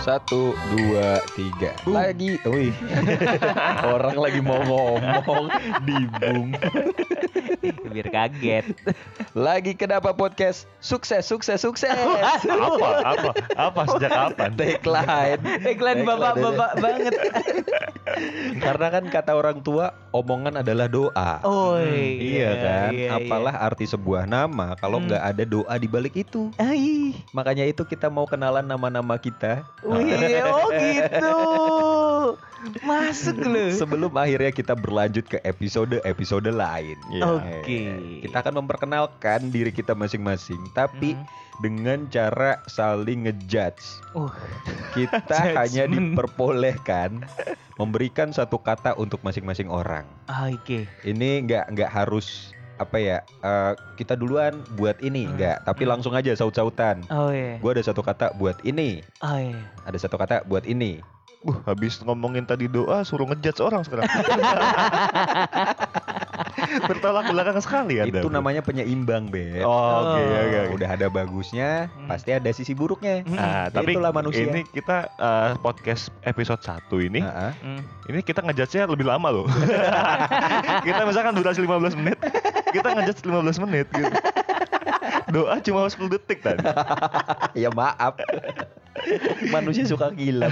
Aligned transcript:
Satu, 0.00 0.56
dua, 0.72 1.20
tiga. 1.36 1.76
Lagi, 1.84 2.40
wih. 2.48 2.72
Orang 3.92 4.16
lagi 4.16 4.40
mau 4.40 4.56
ngomong, 4.64 5.52
dibung. 5.84 6.56
Biar 7.90 8.08
kaget. 8.08 8.64
Lagi 9.36 9.76
kenapa 9.76 10.16
podcast? 10.16 10.64
Sukses, 10.80 11.28
sukses, 11.28 11.60
sukses. 11.60 11.92
apa 12.48 12.88
apa 13.04 13.30
apa 13.54 13.80
sejak 13.92 14.10
kapan 14.10 14.50
Tagline. 14.56 15.40
Tagline 15.60 16.02
bapak-bapak 16.02 16.70
banget. 16.80 17.14
Karena 18.58 18.86
kan 18.90 19.04
kata 19.06 19.32
orang 19.36 19.60
tua, 19.60 19.92
omongan 20.10 20.64
adalah 20.64 20.88
doa. 20.88 21.32
Oh 21.44 21.76
Iya 21.78 22.50
kan, 22.58 22.90
iya, 22.90 23.08
apalah 23.14 23.54
arti 23.60 23.84
sebuah 23.84 24.24
nama 24.24 24.74
kalau 24.76 24.98
Hmm. 24.98 25.12
nggak 25.12 25.22
ada 25.22 25.44
doa 25.44 25.74
di 25.76 25.86
balik 25.86 26.14
itu. 26.16 26.48
Ai. 26.56 27.14
Makanya 27.30 27.68
itu 27.68 27.84
kita 27.84 28.08
mau 28.08 28.24
kenalan 28.24 28.64
nama-nama 28.64 29.14
kita 29.16 29.62
Wih, 29.90 30.42
oh 30.46 30.68
gitu. 30.70 31.36
Masuk 32.84 33.40
lu. 33.40 33.72
sebelum 33.72 34.12
akhirnya 34.12 34.52
kita 34.52 34.76
berlanjut 34.76 35.24
ke 35.26 35.40
episode-episode 35.40 36.52
lain. 36.52 36.96
Iya. 37.10 37.24
Oke. 37.26 37.80
Kita 38.20 38.36
akan 38.38 38.60
memperkenalkan 38.60 39.48
diri 39.48 39.72
kita 39.72 39.96
masing-masing, 39.96 40.60
tapi 40.70 41.16
Hmm. 41.16 41.24
dengan 41.58 42.04
cara 42.08 42.60
saling 42.66 43.26
ngejudge. 43.26 43.84
Uh, 44.12 44.28
Kita 44.92 45.40
hanya 45.60 45.88
diperbolehkan 45.88 47.24
memberikan 47.76 48.28
satu 48.30 48.60
kata 48.60 48.92
untuk 48.94 49.20
masing-masing 49.20 49.68
orang. 49.68 50.04
oke. 50.28 50.84
Ini 51.02 51.28
nggak 51.44 51.64
nggak 51.72 51.90
harus 51.90 52.52
apa 52.80 52.96
ya 52.96 53.18
eh, 53.38 53.72
kita 53.94 54.16
duluan 54.16 54.56
buat 54.74 54.96
ini 54.98 55.22
Hmm. 55.22 55.36
nggak, 55.36 55.56
tapi 55.62 55.84
Hmm. 55.84 55.92
langsung 55.92 56.12
aja 56.12 56.32
saut-sautan. 56.32 57.04
Oh 57.06 57.28
iya. 57.28 57.60
Gue 57.60 57.70
ada 57.70 57.84
satu 57.84 58.00
kata 58.00 58.32
buat 58.34 58.56
ini, 58.62 59.04
Oh 59.20 59.36
iya. 59.36 59.60
ada 59.82 59.94
satu 59.94 60.16
kata 60.16 60.42
buat 60.42 60.64
ini. 60.64 61.04
Wah, 61.40 61.56
habis 61.66 61.96
ngomongin 61.98 62.44
tadi 62.44 62.64
doa 62.66 63.00
suruh 63.00 63.24
ngejudge 63.24 63.60
orang 63.60 63.80
sekarang 63.80 64.04
bertolak 66.82 67.24
belakang 67.26 67.56
sekali 67.58 67.96
anda 67.98 68.20
Itu 68.20 68.28
namanya 68.28 68.60
penyeimbang, 68.60 69.28
Be. 69.28 69.60
oh, 69.60 69.72
oke 70.04 70.20
Oh. 70.20 70.20
oke 70.20 70.36
oke. 70.60 70.60
Udah 70.76 70.88
ada 70.90 71.06
bagusnya, 71.08 71.88
Hmm. 71.88 72.06
pasti 72.06 72.30
ada 72.30 72.50
sisi 72.50 72.72
buruknya. 72.72 73.24
Hmm. 73.24 73.34
Nah, 73.34 73.64
tapi 73.70 73.96
Itulah 73.96 74.12
manusia. 74.12 74.44
ini 74.44 74.62
kita 74.66 75.08
eh, 75.10 75.50
podcast 75.58 76.12
episode 76.22 76.60
1 76.60 76.76
ini 77.00 77.20
Heeh. 77.20 77.52
Hmm. 77.58 77.80
ini 78.06 78.20
kita 78.20 78.40
ngejudge-nya 78.42 78.84
lebih 78.84 79.06
lama 79.06 79.28
loh. 79.32 79.46
kita 80.86 81.02
misalkan 81.02 81.32
durasi 81.32 81.58
15 81.58 81.96
menit, 81.96 82.20
kita 82.70 82.88
ngejudge 82.94 83.22
15 83.26 83.62
menit 83.66 83.86
gitu. 83.90 84.14
Doa 85.30 85.62
cuma 85.62 85.86
10 85.86 86.10
detik 86.10 86.42
tadi. 86.42 86.64
ya 87.54 87.70
maaf. 87.70 88.18
Manusia 89.48 89.86
suka 89.86 90.10
gila. 90.10 90.50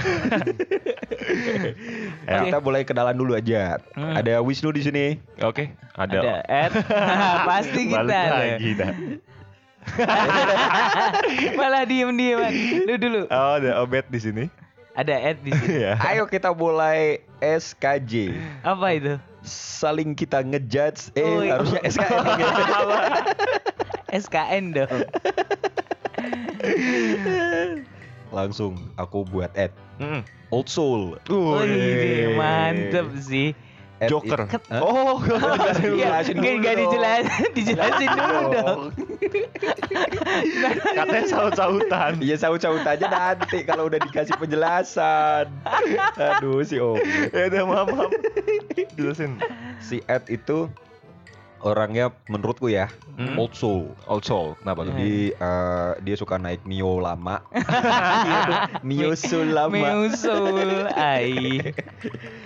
Ya. 2.25 2.39
Kita 2.47 2.57
mulai 2.63 2.87
kenalan 2.87 3.15
dulu 3.17 3.35
aja. 3.35 3.77
Hmm. 3.93 4.15
Ada 4.15 4.39
Wisnu 4.39 4.71
di 4.71 4.81
sini. 4.81 5.05
Oke, 5.43 5.75
Ada 5.99 6.17
ada, 6.19 6.33
Ed. 6.47 6.71
Pasti 7.49 7.81
kita 7.91 8.01
balik 8.07 8.15
ada. 8.15 8.37
lagi 8.39 8.71
dah. 8.79 8.91
Malah 11.59 11.83
diem-diem. 11.87 12.39
Lu 12.87 12.95
dulu. 12.99 13.21
Oh, 13.27 13.53
ada 13.59 13.81
Obet 13.83 14.05
di 14.07 14.19
sini. 14.21 14.45
Ada 14.95 15.15
Ed 15.33 15.37
di 15.43 15.51
sini. 15.51 15.75
ya. 15.85 15.95
Ayo 16.07 16.27
kita 16.27 16.51
mulai 16.51 17.23
SKJ. 17.39 18.35
Apa 18.63 18.87
itu? 18.95 19.15
Saling 19.49 20.13
kita 20.13 20.45
ngejudge. 20.45 21.09
Eh 21.17 21.25
iya. 21.25 21.57
harusnya 21.57 21.81
SKN. 21.81 22.25
ya. 22.37 22.47
SKN 24.13 24.65
dong. 24.77 25.01
Langsung 28.37 28.77
aku 29.01 29.25
buat 29.25 29.49
Ed. 29.57 29.73
Mm. 29.97 30.21
Old 30.53 30.69
Soul. 30.69 31.17
Wih. 31.29 31.65
iya, 31.65 32.27
mantep 32.37 33.09
sih. 33.21 33.57
Joker. 34.07 34.47
it-? 34.47 34.71
Oh, 34.79 35.19
Iya, 35.83 36.23
nggak 36.23 36.75
dijelasin, 36.79 37.49
dijelasin 37.57 38.07
dulu 38.15 38.39
dong. 38.55 38.81
katanya 40.95 41.25
saut-sautan. 41.27 42.11
Iya 42.23 42.35
saut-saut 42.39 42.85
aja 42.87 43.05
nanti 43.11 43.67
kalau 43.67 43.91
udah 43.91 43.99
dikasih 43.99 44.39
penjelasan. 44.39 45.51
Aduh 46.15 46.63
si 46.63 46.79
Om. 46.79 46.95
ya 47.35 47.51
udah 47.51 47.63
maaf, 47.67 47.87
maaf. 47.91 48.11
Jelasin. 48.95 49.35
Si 49.83 49.99
Ed 50.07 50.23
itu 50.31 50.71
orangnya 51.61 52.11
menurutku 52.25 52.67
ya 52.67 52.87
Hmm. 53.19 53.35
old 53.35 53.51
soul. 53.51 53.91
Old 54.07 54.23
soul. 54.23 54.55
Kenapa 54.63 54.87
tuh? 54.87 54.95
Jadi 54.95 55.35
eh, 55.35 55.91
dia 56.07 56.15
suka 56.15 56.39
naik 56.39 56.63
Mio 56.63 57.03
lama. 57.03 57.43
Mio 58.87 59.11
Soul 59.11 59.51
lama. 59.51 59.75
Meusul, 59.75 60.87
ai. 60.95 61.59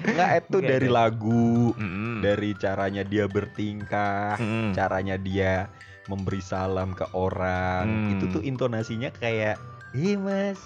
Enggak 0.02 0.29
Ed 0.34 0.44
tuh 0.50 0.66
Nggak 0.66 0.72
dari 0.73 0.90
lagu, 0.90 1.78
Mm-mm. 1.78 2.25
dari 2.25 2.57
caranya 2.57 3.06
dia 3.06 3.29
bertingkah, 3.29 4.41
Mm-mm. 4.41 4.73
caranya 4.73 5.13
dia 5.13 5.69
memberi 6.09 6.41
salam 6.41 6.97
ke 6.97 7.06
orang. 7.13 7.85
Hmm. 7.85 8.12
Itu 8.18 8.34
tuh 8.34 8.41
intonasinya 8.41 9.13
kayak 9.13 9.62
Ih 9.94 10.18
mas, 10.18 10.57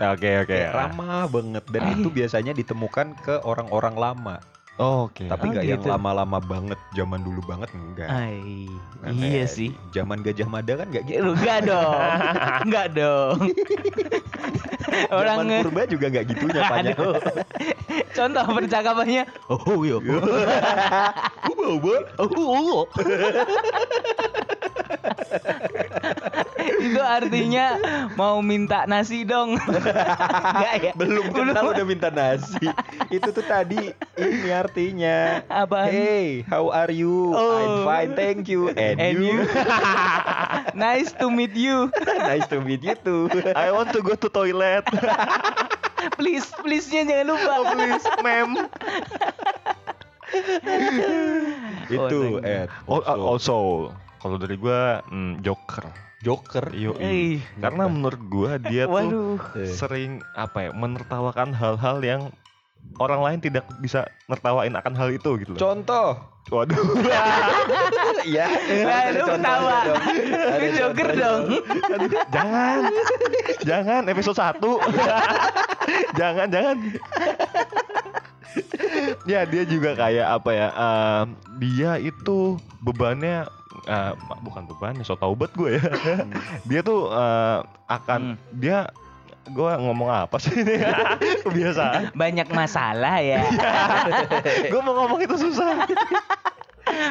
Oke, 0.00 0.40
oke. 0.40 0.48
kayak 0.48 0.72
ramah 0.72 1.28
banget 1.28 1.60
dan 1.68 1.84
itu 1.92 2.08
biasanya 2.08 2.56
ditemukan 2.56 3.12
ke 3.20 3.44
orang-orang 3.44 3.92
lama. 3.92 4.40
Oh, 4.80 5.12
Oke. 5.12 5.28
Tapi 5.28 5.44
Oh, 5.44 5.50
nggak 5.52 5.64
yang 5.68 5.82
gitu. 5.84 5.92
lama-lama 5.92 6.40
banget, 6.40 6.80
zaman 6.96 7.20
dulu 7.20 7.44
banget 7.44 7.68
enggak. 7.76 8.08
Ai. 8.08 8.64
Nah, 9.04 9.12
Iya 9.12 9.44
kayak 9.44 9.48
sih. 9.52 9.68
Zaman 9.92 10.24
Gajah 10.24 10.48
Mada 10.48 10.72
kan 10.80 10.88
nggak 10.88 11.04
gitu. 11.04 11.20
Enggak 11.36 11.58
dong. 11.68 12.00
Enggak 12.64 12.86
dong. 12.96 13.38
Orang 15.12 15.36
Zaman 15.44 15.60
purba 15.68 15.82
juga 15.84 16.06
nggak 16.08 16.24
gitunya 16.32 16.62
banyak. 16.64 16.96
Contoh 18.16 18.44
percakapannya. 18.48 19.22
Oh 19.52 19.84
iya. 19.84 20.00
Oh, 21.60 21.76
oh. 22.40 22.88
Itu 26.80 27.00
artinya 27.00 27.76
mau 28.16 28.40
minta 28.40 28.84
nasi 28.88 29.24
dong. 29.24 29.56
Enggak 29.60 30.74
ya? 30.80 30.92
Belum 30.96 31.28
kenal 31.32 31.72
udah 31.72 31.86
minta 31.86 32.08
nasi. 32.12 32.70
Itu 33.12 33.30
tuh 33.32 33.44
tadi 33.44 33.92
ini 34.16 34.50
artinya. 34.50 35.44
Apaan? 35.48 35.90
Hey, 35.92 36.42
how 36.48 36.72
are 36.72 36.92
you? 36.92 37.32
Oh. 37.36 37.58
I'm 37.60 37.74
fine, 37.84 38.10
thank 38.16 38.48
you. 38.48 38.72
And, 38.74 39.00
And 39.00 39.20
you? 39.20 39.44
you? 39.44 39.48
nice 40.76 41.12
to 41.20 41.28
meet 41.28 41.54
you. 41.56 41.92
nice 42.04 42.46
to 42.48 42.60
meet 42.60 42.82
you 42.84 42.96
too. 43.00 43.28
I 43.56 43.72
want 43.72 43.92
to 43.96 44.00
go 44.02 44.14
to 44.16 44.28
toilet. 44.28 44.84
Please, 46.16 46.48
please-nya 46.64 47.04
jangan 47.04 47.26
lupa. 47.28 47.52
Oh, 47.60 47.64
please, 47.76 48.04
ma'am. 48.24 48.50
Itu 51.92 52.40
you. 52.40 52.44
Ed. 52.44 52.68
Oh, 52.88 53.04
Also. 53.04 53.20
also, 53.28 53.58
kalau 54.20 54.36
dari 54.36 54.54
gua 54.54 55.00
mm, 55.08 55.40
Joker. 55.40 55.84
Joker. 56.20 56.68
Iyo, 56.76 56.92
Eh, 57.00 57.40
Karena 57.56 57.88
menurut 57.88 58.20
gua 58.28 58.60
dia 58.60 58.84
tuh 58.84 58.92
waduh. 58.92 59.40
Eh. 59.56 59.72
sering 59.72 60.20
apa 60.36 60.68
ya, 60.68 60.70
menertawakan 60.76 61.56
hal-hal 61.56 61.96
yang 62.04 62.22
orang 62.96 63.20
lain 63.20 63.38
tidak 63.40 63.64
bisa 63.80 64.04
nertawain 64.24 64.72
akan 64.72 64.92
hal 64.92 65.08
itu 65.08 65.40
gitu 65.40 65.56
loh. 65.56 65.60
Contoh. 65.60 66.20
Waduh. 66.48 66.76
Iya. 68.20 68.44
Ada 68.84 69.16
lu 69.16 69.26
ketawa. 69.32 69.76
Lu 70.60 70.68
joker 70.80 71.08
dong. 71.16 71.44
jangan. 72.28 72.78
jangan 73.64 74.02
episode 74.04 74.36
1. 74.36 74.60
jangan, 76.20 76.46
jangan. 76.52 76.76
ya, 79.24 79.40
dia 79.48 79.62
juga 79.64 79.96
kayak 79.96 80.26
apa 80.36 80.50
ya? 80.52 80.68
eh, 80.68 81.22
dia 81.64 81.92
itu 81.96 82.60
bebannya 82.84 83.48
eh, 83.82 84.12
bukan 84.38 84.64
bebannya, 84.66 85.00
so 85.00 85.14
tau 85.14 85.32
banget 85.32 85.52
gue 85.54 85.70
ya. 85.74 85.84
dia 86.68 86.80
tuh 86.80 87.08
eh, 87.08 87.58
akan 87.86 88.20
Hmm. 88.30 88.36
dia 88.54 88.78
gue 89.42 89.72
ngomong 89.74 90.06
apa 90.06 90.36
sih 90.36 90.52
ini 90.54 90.78
kebiasaan 91.44 92.12
Banyak 92.12 92.48
masalah 92.50 93.18
ya. 93.18 93.40
gue 94.72 94.80
mau 94.80 94.94
ngomong 94.96 95.20
itu 95.20 95.34
susah 95.40 95.88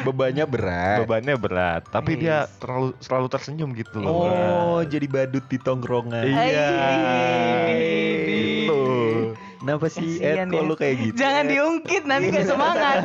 Bebannya 0.00 0.44
berat. 0.44 1.02
bebannya 1.02 1.34
berat 1.34 1.82
tapi 1.88 2.14
dia 2.14 2.44
Yes. 2.44 2.52
terlalu 2.58 2.88
selalu 2.98 3.26
tersenyum 3.28 3.70
gitu 3.72 3.98
loh 3.98 4.12
Oh, 4.14 4.80
jadi 4.82 5.04
badut 5.06 5.44
di 5.44 5.56
tongkrongan. 5.56 6.22
Iya. 6.22 6.68
Gitu. 8.24 8.80
Kenapa 9.58 9.86
sih 9.88 10.16
Ed 10.16 10.40
ya. 10.42 10.60
lu 10.60 10.72
kayak 10.74 10.96
gitu? 11.02 11.16
Jangan 11.16 11.44
diungkit 11.44 12.02
nanti 12.04 12.26
gak 12.30 12.46
semangat. 12.46 12.96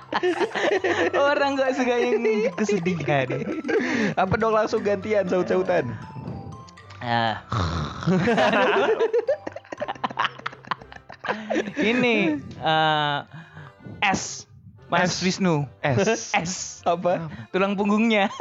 Orang 1.32 1.60
gak 1.60 1.76
suka 1.76 1.94
yang 1.98 2.24
kesedihan. 2.56 3.26
Apa 4.16 4.34
dong 4.40 4.54
langsung 4.56 4.82
gantian 4.84 5.28
saut-sautan? 5.28 5.92
Ah. 7.02 7.42
Ini 11.78 12.42
eh, 12.42 13.18
S 14.02 14.46
Mas 14.92 15.16
S. 15.16 15.24
Wisnu. 15.24 15.64
S 15.80 16.36
S 16.36 16.52
Apa? 16.84 17.32
tulang 17.50 17.74
punggungnya. 17.74 18.28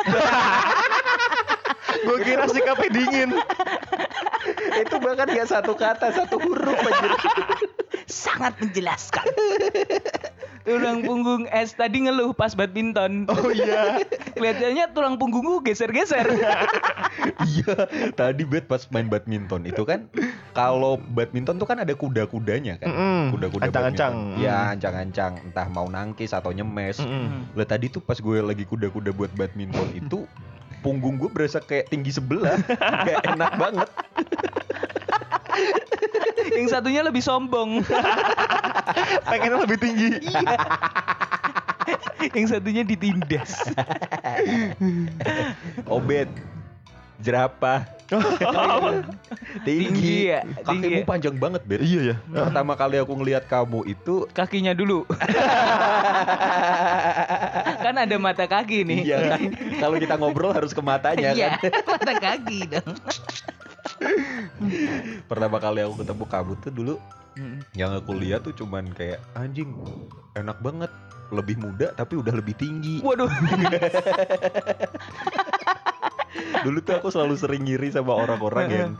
gue 2.01 2.18
kira 2.24 2.47
sikapnya 2.50 2.89
dingin 2.89 3.30
itu 4.81 4.95
bahkan 4.97 5.30
gak 5.30 5.50
satu 5.50 5.77
kata, 5.77 6.12
satu 6.12 6.42
huruf 6.42 6.75
aja. 6.75 7.09
Sangat 8.09 8.57
menjelaskan. 8.59 9.25
Tulang 10.66 11.02
punggung 11.06 11.44
S 11.50 11.74
tadi 11.75 12.06
ngeluh 12.06 12.34
pas 12.34 12.54
badminton. 12.54 13.25
Oh 13.30 13.50
iya. 13.50 14.02
Kelihatannya 14.38 14.86
tulang 14.96 15.16
punggungku 15.18 15.62
geser-geser. 15.66 16.25
iya, 17.52 17.74
tadi 18.16 18.44
bet 18.48 18.66
pas 18.69 18.86
main 18.90 19.08
badminton 19.10 19.68
itu 19.68 19.84
kan 19.84 20.08
kalau 20.56 20.98
badminton 21.13 21.58
tuh 21.58 21.68
kan 21.68 21.81
ada 21.81 21.94
kuda-kudanya 21.94 22.81
kan. 22.81 22.90
Mm-mm. 22.90 23.22
Kuda-kuda 23.38 23.69
Ancang-ancang. 23.69 24.13
Iya, 24.40 24.75
ancang-ancang, 24.78 25.34
entah 25.52 25.68
mau 25.69 25.88
nangkis 25.90 26.34
atau 26.34 26.54
nyemes. 26.54 27.02
Lah 27.54 27.68
tadi 27.68 27.92
tuh 27.92 28.02
pas 28.02 28.18
gue 28.18 28.38
lagi 28.42 28.64
kuda-kuda 28.66 29.14
buat 29.14 29.31
badminton 29.38 29.92
itu 29.98 30.25
punggung 30.81 31.22
gue 31.22 31.30
berasa 31.30 31.62
kayak 31.62 31.94
tinggi 31.94 32.12
sebelah, 32.14 32.57
kayak 33.06 33.22
enak 33.38 33.54
banget. 33.56 33.90
Yang 36.51 36.68
satunya 36.69 37.01
lebih 37.01 37.24
sombong. 37.24 37.81
Pengennya 39.31 39.59
lebih 39.63 39.77
tinggi. 39.80 40.09
Iya. 40.21 40.56
Yang 42.38 42.45
satunya 42.53 42.83
ditindas. 42.86 43.65
Obet, 45.89 46.30
jerapah, 47.18 47.83
tinggi, 49.65 49.89
Tinggi 49.89 50.18
ya, 50.30 50.42
kakimu 50.45 50.68
tinggi 50.69 50.94
ya. 51.01 51.06
panjang 51.07 51.36
banget 51.36 51.62
bet. 51.65 51.80
Iya 51.81 52.01
ya. 52.13 52.15
Pertama 52.30 52.74
kali 52.77 52.95
aku 53.01 53.13
ngelihat 53.18 53.50
kamu 53.50 53.89
itu 53.89 54.30
Kakinya 54.31 54.71
dulu. 54.77 55.04
kan 57.81 57.95
ada 57.97 58.15
mata 58.21 58.45
kaki 58.45 58.86
nih. 58.86 59.00
Iya 59.04 59.18
kan? 59.33 59.39
Kalau 59.81 59.95
kita 59.97 60.15
ngobrol 60.21 60.54
harus 60.54 60.71
ke 60.71 60.81
matanya 60.86 61.33
Iya, 61.33 61.57
kan. 61.57 61.71
mata 61.89 62.13
kaki 62.13 62.59
dong. 62.69 62.94
Pertama 65.30 65.57
kali 65.57 65.80
aku 65.81 66.01
ketemu 66.01 66.25
kamu 66.25 66.53
tuh 66.59 66.71
dulu 66.71 66.95
Hmm. 67.31 67.63
yang 67.71 67.95
aku 67.95 68.12
lihat 68.12 68.44
tuh 68.44 68.51
cuman 68.51 68.92
kayak 68.92 69.24
anjing 69.39 69.71
enak 70.36 70.59
banget 70.59 70.92
lebih 71.31 71.56
muda 71.56 71.95
tapi 71.95 72.19
udah 72.19 72.36
lebih 72.36 72.51
tinggi. 72.59 73.00
Waduh. 73.00 73.31
Dulu 76.62 76.77
tuh 76.83 76.94
aku 76.94 77.07
selalu 77.07 77.39
sering 77.39 77.63
ngiri 77.63 77.88
sama 77.88 78.13
orang-orang 78.13 78.68
yang 78.68 78.92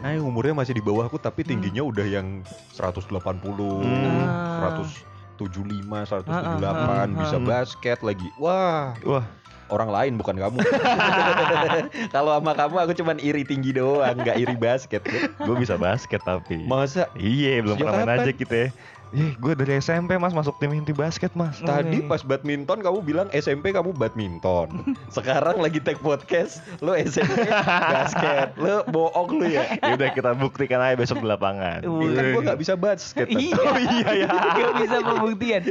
Nah, 0.00 0.14
yang 0.14 0.22
umurnya 0.22 0.54
masih 0.54 0.72
di 0.72 0.80
bawahku 0.80 1.18
tapi 1.18 1.42
tingginya 1.42 1.82
udah 1.82 2.06
yang 2.06 2.46
180, 2.72 3.82
Hmm. 3.82 4.22
Ah. 4.22 4.78
175, 4.78 6.06
178, 6.06 6.30
Heeh, 6.30 7.18
bisa 7.18 7.36
heeh. 7.36 7.44
basket 7.44 7.98
lagi. 8.00 8.28
Wah, 8.38 8.94
Wah, 9.02 9.26
orang 9.70 9.90
lain 9.90 10.12
bukan 10.18 10.36
kamu. 10.36 10.58
Kalau 12.14 12.36
sama 12.36 12.52
kamu 12.52 12.76
aku 12.84 12.92
cuman 12.98 13.16
iri 13.22 13.42
tinggi 13.46 13.72
doang, 13.74 14.18
nggak 14.18 14.36
iri 14.36 14.54
basket. 14.58 15.02
gue 15.38 15.56
bisa 15.56 15.78
basket 15.78 16.20
tapi. 16.22 16.66
Masa 16.66 17.08
Iya, 17.16 17.62
belum 17.64 17.78
pernah 17.78 18.04
main 18.04 18.20
aja 18.20 18.32
kita. 18.34 18.74
Eh, 19.10 19.34
gue 19.42 19.52
dari 19.58 19.82
SMP 19.82 20.14
mas 20.22 20.30
masuk 20.30 20.54
tim 20.62 20.70
inti 20.70 20.94
basket 20.94 21.34
mas. 21.34 21.58
Tadi 21.58 22.06
Oke. 22.06 22.06
pas 22.06 22.22
badminton 22.22 22.78
kamu 22.78 22.98
bilang 23.02 23.26
SMP 23.34 23.74
kamu 23.74 23.90
badminton. 23.90 24.86
Sekarang 25.16 25.58
lagi 25.58 25.82
take 25.82 25.98
podcast, 25.98 26.62
lo 26.78 26.94
SMP 26.94 27.42
basket. 27.50 28.54
Lo 28.54 28.86
bohong 28.86 29.42
lu 29.42 29.50
ya. 29.50 29.66
Ya 29.82 29.98
udah 29.98 30.10
kita 30.14 30.30
buktikan 30.38 30.78
aja 30.78 30.94
besok 30.94 31.26
di 31.26 31.26
lapangan. 31.26 31.82
Uh, 31.82 32.06
Kan 32.14 32.24
gua 32.38 32.42
gak 32.54 32.60
bisa 32.62 32.74
basket. 32.78 33.26
Iya. 33.26 33.58
Oh 33.70 33.76
iya 33.76 34.26
ya. 34.26 34.28
Gak 34.30 34.74
bisa 34.82 34.96
pembuktian. 35.04 35.62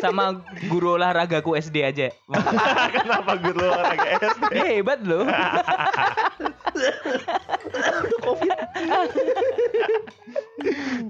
Sama 0.00 0.42
guru 0.70 0.96
olahragaku 0.96 1.54
SD 1.58 1.86
aja. 1.86 2.08
Kenapa 2.94 3.36
gue 3.38 3.52
lu 3.52 3.66
olahraga 3.68 4.08
SD? 4.22 4.42
Dia 4.54 4.66
hebat 4.80 5.00
loh. 5.02 5.26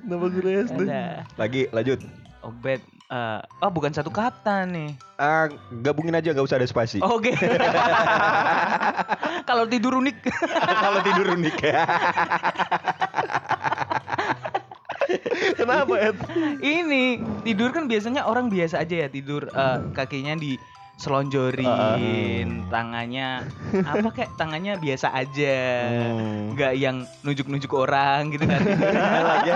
Kenapa 0.04 0.26
gue 0.30 0.52
SD? 0.66 0.80
Ada. 0.86 1.04
Lagi 1.38 1.62
lanjut. 1.70 2.00
Obet. 2.44 2.80
eh, 3.08 3.40
oh 3.40 3.70
bukan 3.72 3.92
satu 3.92 4.12
kata 4.12 4.68
nih. 4.68 4.92
Ah, 5.16 5.48
gabungin 5.80 6.16
aja 6.16 6.32
nggak 6.32 6.44
usah 6.44 6.60
ada 6.60 6.68
spasi. 6.68 7.00
Oke. 7.14 7.32
Kalau 9.48 9.64
tidur 9.64 9.96
unik. 10.00 10.16
Kalau 10.84 11.00
tidur 11.00 11.26
unik 11.36 11.56
ya. 11.62 11.82
Kenapa 15.54 15.94
Ed? 16.00 16.16
Ini 16.60 17.20
tidur 17.44 17.70
kan 17.72 17.88
biasanya 17.88 18.24
orang 18.28 18.48
biasa 18.52 18.82
aja 18.82 19.06
ya 19.06 19.08
tidur 19.08 19.48
eh, 19.48 19.78
kakinya 19.96 20.36
di 20.36 20.56
selonjorin, 20.94 22.70
tangannya 22.70 23.42
apa 23.82 24.08
kayak 24.14 24.30
tangannya 24.38 24.78
biasa 24.78 25.10
aja. 25.10 25.58
Hmm. 25.90 26.54
Nggak 26.54 26.72
yang 26.78 26.96
nunjuk-nunjuk 27.20 27.72
orang 27.74 28.30
gitu 28.30 28.46
kan. 28.46 28.60
Lagi 29.34 29.50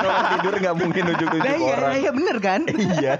orang 0.00 0.24
tidur 0.38 0.54
nggak 0.54 0.76
mungkin 0.78 1.02
nunjuk-nunjuk 1.10 1.44
Nah, 1.44 1.58
iya, 1.58 1.74
orang. 1.74 1.92
iya 1.98 2.10
bener 2.14 2.36
kan? 2.38 2.60
Iya. 2.70 3.14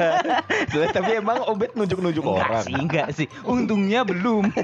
Tapi 0.94 1.10
emang 1.18 1.38
Obet 1.44 1.74
nunjuk-nunjuk 1.74 2.24
orang. 2.24 2.62
sih, 2.62 2.74
enggak 2.74 3.08
sih. 3.10 3.26
Untungnya 3.42 4.06
belum. 4.06 4.48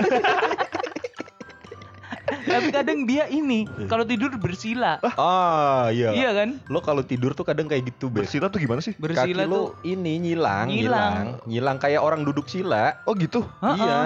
Tapi 2.50 2.66
kadang 2.70 2.98
dia 3.04 3.24
ini 3.26 3.64
kalau 3.86 4.02
tidur 4.02 4.28
bersila. 4.34 4.98
Ah, 5.14 5.88
iya. 5.88 6.10
Iya 6.10 6.28
kan? 6.34 6.48
Lo 6.66 6.78
kalau 6.78 7.00
tidur 7.00 7.30
tuh 7.30 7.42
kadang 7.42 7.64
kayak 7.64 7.88
gitu, 7.88 8.06
Bet. 8.06 8.24
Bersila 8.24 8.46
tuh 8.46 8.58
gimana 8.58 8.78
sih? 8.80 8.92
Bersila 8.94 9.40
Kaki 9.40 9.40
tuh 9.40 9.46
lo 9.46 9.60
ini 9.82 10.18
nyilang, 10.18 10.66
Nyilang. 10.66 10.68
nyilang, 10.68 11.24
nyilang 11.46 11.76
kayak 11.78 11.98
orang 11.98 12.20
duduk 12.20 12.44
sila. 12.44 12.92
Oh 13.04 13.12
gitu. 13.12 13.40
Heeh. 13.60 13.76
Iya. 13.78 13.98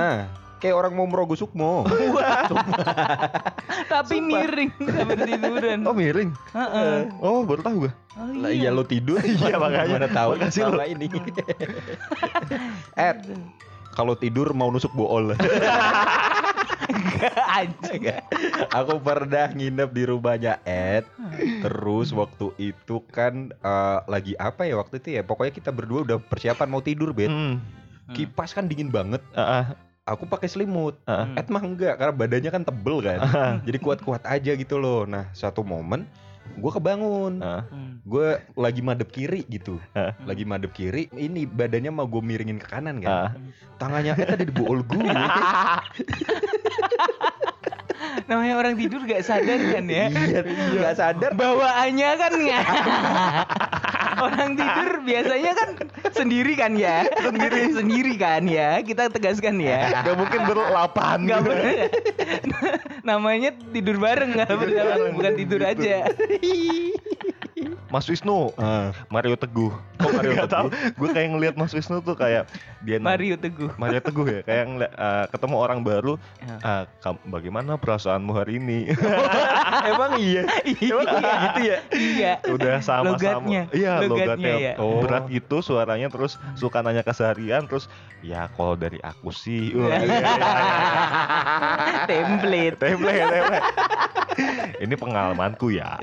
Kayak 0.56 0.74
orang 0.78 0.92
mau 0.94 1.04
merogoh 1.04 1.34
sukmo. 1.34 1.82
tapi 3.86 4.18
miring 4.18 4.70
sampai 4.80 5.16
tiduran. 5.18 5.78
Oh 5.84 5.92
miring. 5.92 6.30
Heeh. 6.50 7.10
Oh 7.20 7.42
baru 7.42 7.60
tahu 7.60 7.74
gue. 7.84 7.92
Oh, 8.14 8.30
Lah 8.32 8.48
iya 8.48 8.70
lo 8.70 8.82
tidur. 8.82 9.18
Iya, 9.24 9.58
makanya. 9.58 9.86
Gimana 9.90 10.08
tahu 10.08 10.28
Makasih 10.36 10.60
lo. 10.62 10.66
selama 10.72 10.84
ini. 10.86 11.06
Ed, 12.96 13.18
kalau 13.92 14.14
tidur 14.14 14.52
mau 14.52 14.70
nusuk 14.70 14.90
bool. 14.90 15.32
Anjing. 17.50 18.02
Aku 18.70 18.98
pernah 18.98 19.48
nginep 19.48 19.90
di 19.90 20.02
rumahnya 20.04 20.60
Ed. 20.62 21.04
Terus 21.60 22.10
waktu 22.10 22.52
itu 22.58 23.00
kan 23.06 23.50
eh, 23.54 23.98
lagi 24.04 24.34
apa 24.36 24.64
ya 24.64 24.76
waktu 24.76 24.98
itu 24.98 25.08
ya? 25.14 25.22
Pokoknya 25.22 25.52
kita 25.52 25.70
berdua 25.70 26.02
udah 26.02 26.18
persiapan 26.18 26.68
mau 26.68 26.80
tidur, 26.80 27.10
Bet. 27.10 27.28
Hmm. 27.28 27.60
Kipas 28.10 28.52
kan 28.52 28.64
dingin 28.64 28.88
banget. 28.88 29.24
Ah, 29.32 29.40
ah, 29.40 29.66
Aku 30.04 30.28
pakai 30.28 30.46
selimut. 30.46 31.00
ah, 31.04 31.24
Hmm. 31.24 31.36
Ed 31.36 31.48
mah 31.48 31.62
enggak 31.62 31.96
karena 31.96 32.12
badannya 32.12 32.50
kan 32.50 32.62
tebel 32.62 32.96
kan. 33.00 33.18
ah. 33.18 33.54
Jadi 33.62 33.78
kuat-kuat 33.78 34.22
aja 34.24 34.52
gitu 34.52 34.76
loh. 34.76 35.04
Nah, 35.04 35.32
satu 35.32 35.64
momen 35.64 36.04
gue 36.54 36.70
kebangun. 36.70 37.42
Ah. 37.42 37.66
Hmm. 37.68 37.98
Gue 38.04 38.36
lagi 38.54 38.84
madep 38.84 39.10
kiri 39.10 39.42
gitu. 39.48 39.80
Ah. 39.96 40.14
Lagi 40.24 40.44
madep 40.44 40.72
kiri. 40.76 41.08
Ini 41.12 41.48
badannya 41.48 41.90
mau 41.90 42.06
gue 42.06 42.22
miringin 42.22 42.60
ke 42.60 42.68
kanan 42.68 43.00
kan. 43.00 43.34
Tangannya 43.80 44.14
Ed 44.16 44.38
ada 44.38 44.44
di 44.44 44.54
bool 44.54 44.84
gue. 44.86 45.04
Namanya 48.30 48.54
orang 48.56 48.74
tidur 48.78 49.00
gak 49.04 49.22
sadar 49.24 49.58
kan 49.58 49.84
ya? 49.88 50.06
iya, 50.10 50.40
nggak 50.74 50.94
sadar. 50.96 51.30
Bawaannya 51.34 52.10
kan 52.16 52.32
ya. 52.40 52.60
Orang 54.14 54.54
tidur 54.54 55.02
biasanya 55.02 55.52
kan 55.58 55.68
sendiri 56.14 56.54
kan 56.54 56.72
ya? 56.78 57.02
Sendiri 57.18 57.60
sendiri 57.74 58.14
kan 58.14 58.46
ya? 58.46 58.78
Kita 58.80 59.10
tegaskan 59.10 59.58
ya. 59.58 60.06
Gak 60.06 60.16
mungkin 60.16 60.40
berlapan. 60.46 61.26
Enggak 61.26 61.40
gitu. 61.42 61.50
bener. 61.50 61.88
Namanya 63.02 63.50
tidur 63.74 63.96
bareng 63.98 64.30
nggak 64.38 64.48
bersama, 64.54 65.10
bukan 65.12 65.32
tidur 65.34 65.60
aja. 65.66 66.08
Mas 67.94 68.10
Wisnu, 68.10 68.50
Ah. 68.56 68.90
Mario 69.06 69.38
Teguh. 69.38 69.70
Kok 69.94 70.10
Mario 70.12 70.50
tahu. 70.50 70.66
Gue 70.92 71.08
kayak 71.08 71.28
ngelihat 71.30 71.54
Mas 71.54 71.70
Wisnu 71.70 72.02
tuh 72.02 72.12
kayak 72.12 72.50
dia 72.82 72.98
Mario 72.98 73.38
Teguh. 73.38 73.70
Mario 73.78 74.02
Teguh 74.02 74.26
ya, 74.26 74.40
kayak 74.42 74.64
ngeliat, 74.66 74.92
eh, 74.92 75.24
ketemu 75.30 75.56
orang 75.56 75.78
baru. 75.80 76.18
Ah, 76.58 76.90
kam- 76.98 77.22
bagaimana 77.24 77.78
perasaanmu 77.78 78.34
hari 78.34 78.58
ini? 78.58 78.90
Emang 79.94 80.18
iya. 80.18 80.42
Emang 80.66 81.06
kayak 81.06 81.38
gitu 81.46 81.60
ya. 81.62 81.78
Iya. 81.88 82.32
Udah 82.50 82.82
sama-sama. 82.82 83.14
Logatnya. 83.14 83.62
Iya, 83.70 83.92
Logatnya 84.02 84.26
logatnya. 84.34 84.54
ya. 84.58 84.72
Oh. 84.76 84.98
Berat 84.98 85.24
gitu 85.28 85.56
suaranya 85.60 86.10
terus 86.10 86.34
suka 86.54 86.82
nanya 86.82 87.00
keseharian 87.00 87.64
terus 87.64 87.86
ya 88.20 88.50
kalau 88.50 88.74
dari 88.74 88.98
aku 88.98 89.30
sih. 89.30 89.70
Wah, 89.76 89.94
iya, 89.94 90.18
iya, 90.18 90.18
iya. 90.18 90.52
Template. 92.04 92.76
Template, 92.76 93.22
template. 93.24 93.66
Ini 94.74 94.94
pengalamanku 94.94 95.70
ya. 95.70 95.94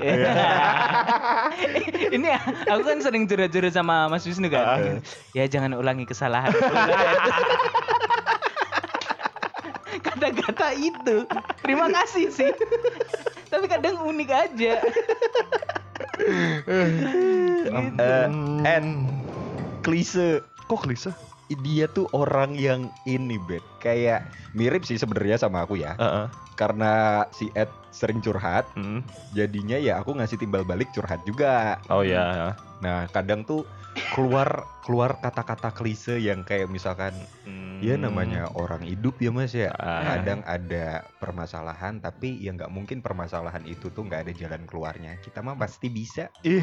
Ini 2.16 2.28
aku 2.68 2.82
kan 2.84 3.00
sering 3.00 3.28
curhat-curhat 3.28 3.74
sama 3.74 4.08
Mas 4.08 4.26
Wisnu 4.26 4.48
kan. 4.48 5.00
Ya 5.32 5.46
jangan 5.48 5.74
ulangi 5.76 6.06
kesalahan. 6.08 6.52
Kata-kata 10.06 10.72
itu. 10.76 11.26
Terima 11.60 11.90
kasih 11.90 12.30
sih. 12.30 12.52
Tapi 13.50 13.66
kadang 13.68 14.00
unik 14.06 14.30
aja. 14.30 14.74
Eh, 16.62 17.66
Ed, 18.62 18.86
klise. 19.82 20.38
Kok 20.70 20.86
klise? 20.86 21.10
dia 21.60 21.84
tuh 21.90 22.08
orang 22.16 22.56
yang 22.56 22.88
ini 23.04 23.36
bet 23.36 23.60
kayak 23.82 24.24
mirip 24.56 24.88
sih 24.88 24.96
sebenarnya 24.96 25.36
sama 25.36 25.68
aku 25.68 25.76
ya 25.76 25.92
Heeh. 26.00 26.26
Karena 26.62 26.92
si 27.30 27.50
Ed 27.52 27.66
sering 27.90 28.22
curhat 28.22 28.70
Mm. 28.72 29.02
jadinya 29.30 29.74
ya 29.76 29.98
aku 29.98 30.14
ngasih 30.14 30.38
timbal 30.38 30.62
balik 30.62 30.86
curhat 30.90 31.18
juga 31.22 31.82
Oh 31.90 32.06
ya. 32.06 32.54
nah 32.78 33.10
kadang 33.10 33.42
tuh 33.42 33.66
keluar 34.14 34.48
keluar 34.80 35.18
kata-kata 35.18 35.68
klise 35.68 36.16
yang 36.16 36.40
kayak 36.40 36.64
misalkan 36.66 37.12
ya 37.82 37.98
namanya 37.98 38.46
orang 38.54 38.78
hidup 38.80 39.18
ya 39.18 39.28
mas 39.28 39.50
ya 39.52 39.74
Ah. 39.76 40.14
kadang 40.14 40.40
ada 40.46 41.02
permasalahan 41.18 41.98
tapi 41.98 42.38
ya 42.38 42.54
nggak 42.54 42.70
mungkin 42.70 43.02
permasalahan 43.02 43.66
itu 43.66 43.90
tuh 43.90 44.06
nggak 44.06 44.22
ada 44.24 44.32
jalan 44.32 44.62
keluarnya 44.64 45.18
kita 45.18 45.42
mah 45.42 45.58
pasti 45.58 45.90
bisa 45.90 46.30
Ih. 46.40 46.62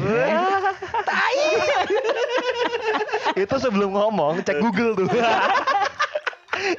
itu 3.36 3.54
sebelum 3.56 3.92
ngomong 3.92 4.42
cek 4.42 4.58
Google 4.58 4.96
tuh. 4.96 5.06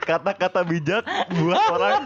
Kata-kata 0.04 0.62
bijak 0.62 1.02
buat 1.32 1.62
orang. 1.72 2.06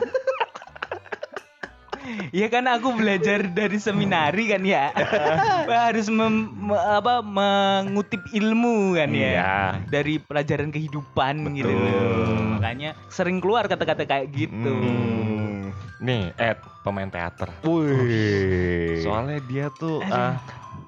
Ya 2.31 2.47
kan 2.51 2.65
aku 2.67 2.93
belajar 2.95 3.45
dari 3.49 3.77
seminari 3.77 4.49
kan 4.51 4.61
ya. 4.63 4.91
Harus 5.89 6.07
mem- 6.09 6.53
me- 6.53 6.79
apa 6.79 7.25
mengutip 7.25 8.21
ilmu 8.31 8.95
kan 8.95 9.09
ya. 9.11 9.29
Iya. 9.31 9.55
Dari 9.89 10.21
pelajaran 10.21 10.69
kehidupan 10.69 11.55
gitu 11.55 11.69
Betul. 11.69 11.81
loh. 11.81 12.59
Makanya 12.59 12.89
sering 13.09 13.37
keluar 13.39 13.65
kata-kata 13.65 14.05
kayak 14.05 14.31
gitu. 14.33 14.73
Hmm. 14.73 15.73
Nih, 16.03 16.29
Ed, 16.35 16.59
pemain 16.83 17.07
teater. 17.07 17.49
Wih. 17.63 19.01
Soalnya 19.01 19.39
dia 19.47 19.71
tuh 19.73 20.03
Aduh. 20.03 20.11
ah, 20.11 20.33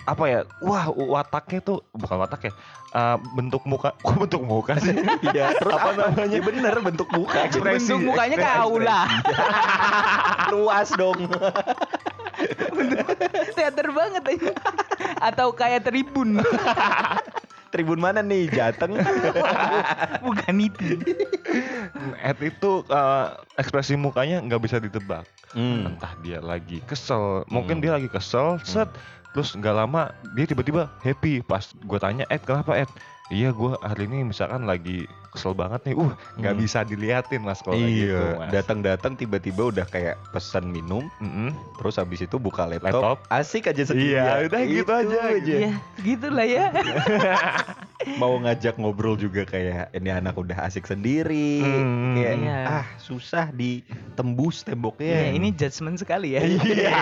apa 0.05 0.23
ya? 0.27 0.39
Wah, 0.59 0.85
wataknya 0.91 1.59
tuh 1.59 1.77
bukan 1.91 2.17
watak 2.19 2.51
ya. 2.51 2.53
ah, 2.91 3.15
bentuk 3.35 3.61
muka, 3.63 3.91
kok 4.05 4.15
bentuk 4.15 4.41
muka 4.41 4.77
sih? 4.79 4.95
Iya, 5.25 5.51
terus 5.59 5.73
Apa 5.75 5.91
apa, 5.91 6.13
namanya? 6.13 6.23
namanya? 6.27 6.39
bener 6.43 6.75
bentuk 6.81 7.09
muka. 7.11 7.37
Ekspresi. 7.43 7.91
Bentuk 7.91 8.13
mukanya 8.13 8.35
kayak 8.37 8.59
aula. 8.63 8.99
Luas 10.53 10.89
dong. 10.93 11.19
Teater 13.53 13.87
banget 13.91 14.23
aja. 14.23 14.51
Atau 15.19 15.51
kayak 15.51 15.83
tribun. 15.83 16.39
Tribun 17.67 17.99
mana 17.99 18.23
nih? 18.23 18.47
Jateng. 18.47 18.95
Bukan 20.23 20.55
itu. 20.57 21.03
Ed 22.23 22.39
itu 22.39 22.71
ah, 22.87 23.35
ekspresi 23.57 23.99
mukanya 23.99 24.39
nggak 24.39 24.61
bisa 24.63 24.77
ditebak. 24.79 25.27
Hmm. 25.51 25.91
Entah 25.95 26.13
dia 26.21 26.39
lagi 26.39 26.83
kesel, 26.83 27.43
mungkin 27.47 27.79
Hmm. 27.79 27.83
dia 27.83 27.91
lagi 27.95 28.09
kesel, 28.11 28.59
set, 28.63 28.91
terus 29.37 29.53
nggak 29.53 29.75
lama 29.77 30.01
dia 30.33 30.49
tiba-tiba 30.49 30.89
happy. 30.99 31.45
Pas 31.45 31.61
gue 31.69 31.99
tanya, 32.01 32.25
Ed 32.25 32.41
kenapa 32.41 32.73
Ed? 32.73 32.89
Iya 33.27 33.51
gue 33.51 33.75
hari 33.77 34.07
ini 34.07 34.23
misalkan 34.25 34.63
lagi 34.63 35.03
kesel 35.29 35.51
banget 35.51 35.83
nih, 35.83 35.93
uh 35.93 36.09
nggak 36.33 36.53
Hmm. 36.55 36.63
bisa 36.63 36.81
diliatin 36.81 37.43
mas 37.43 37.59
kalau 37.59 37.75
kayak 37.75 37.91
gitu. 37.91 38.07
Iya, 38.09 38.23
Mas. 38.33 38.49
datang-datang 38.49 39.13
tiba-tiba 39.13 39.61
udah 39.67 39.83
kayak 39.85 40.15
pesan 40.31 40.65
minum, 40.65 41.11
Mm-mm. 41.19 41.51
terus 41.77 41.99
habis 41.99 42.23
itu 42.23 42.39
buka 42.39 42.63
laptop, 42.63 42.87
Laptop. 42.89 43.17
asik 43.29 43.67
aja 43.67 43.83
sendiri. 43.83 44.15
Iya, 44.15 44.47
udah 44.47 44.61
gitu 44.63 44.91
aja. 44.95 45.19
Ya, 45.43 45.73
gitulah 45.99 46.47
ya. 46.47 46.65
Mau 48.21 48.39
ngajak 48.39 48.77
ngobrol 48.77 49.13
juga 49.13 49.43
kayak 49.43 49.91
ini 49.91 50.07
anak 50.07 50.33
udah 50.33 50.63
asik 50.63 50.87
sendiri, 50.87 51.59
Hmm. 51.59 52.15
kayak 52.15 52.33
Iya. 52.39 52.59
ah 52.79 52.85
susah 52.97 53.51
ditembus 53.51 54.06
Ya, 54.17 54.73
temboknya. 54.73 55.29
ini 55.37 55.53
judgement 55.53 55.97
sekali 56.01 56.33
ya. 56.33 56.41
Iya. 56.41 56.97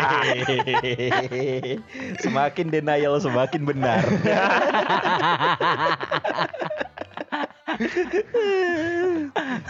semakin 2.24 2.68
denial 2.70 3.16
semakin 3.24 3.64
benar. 3.64 4.04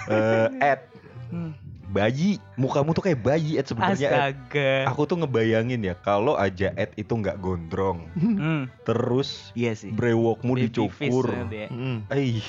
Eh, 0.05 0.47
Ed, 0.61 0.79
Hmm. 1.33 1.51
bayi, 1.89 2.37
mukamu 2.55 2.91
tuh 2.91 3.03
kayak 3.03 3.19
bayi 3.19 3.55
Ed 3.55 3.65
sebenarnya. 3.65 3.95
Ed. 4.01 4.11
Astaga. 4.11 4.71
Aku 4.89 5.03
tuh 5.03 5.17
ngebayangin 5.17 5.81
ya 5.81 5.95
kalau 5.95 6.35
aja 6.35 6.71
Ed 6.73 6.95
itu 6.95 7.11
nggak 7.11 7.37
gondrong, 7.37 8.07
Hmm. 8.13 8.71
terus 8.83 9.51
Iya 9.53 9.73
sih. 9.73 9.91
brewokmu 9.91 10.53
Baby 10.53 10.63
dicukur, 10.65 11.25
ya. 11.47 11.67
Mm. 11.67 11.97
eh, 12.07 12.39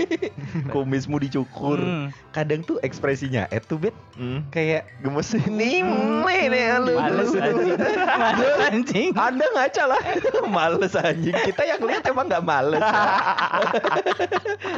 kumismu 0.72 1.16
dicukur. 1.18 1.78
Hmm. 1.78 2.06
Kadang 2.30 2.62
tuh 2.62 2.78
ekspresinya 2.80 3.48
Ed 3.48 3.64
tuh 3.64 3.78
bet 3.78 3.96
Mm. 4.14 4.46
kayak 4.50 4.84
gemes 5.00 5.32
nih, 5.32 5.80
Hmm. 5.80 6.22
nih 6.22 6.66
lu. 6.78 6.94
Males 6.94 7.32
anjing. 7.32 7.78
Males 7.80 8.56
anjing. 8.62 9.10
Anda 9.12 9.46
ngaca 9.50 9.84
lah 9.86 10.02
Males 10.50 10.94
anjing 10.94 11.32
Kita 11.32 11.62
yang 11.62 11.80
lihat 11.80 12.02
emang 12.04 12.26
gak 12.26 12.42
males 12.42 12.82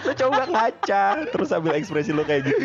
Lo 0.00 0.12
coba 0.20 0.42
ngaca 0.44 1.04
Terus 1.26 1.48
ambil 1.50 1.74
ekspresi 1.74 2.10
lo 2.10 2.22
kayak 2.22 2.46
gitu 2.46 2.62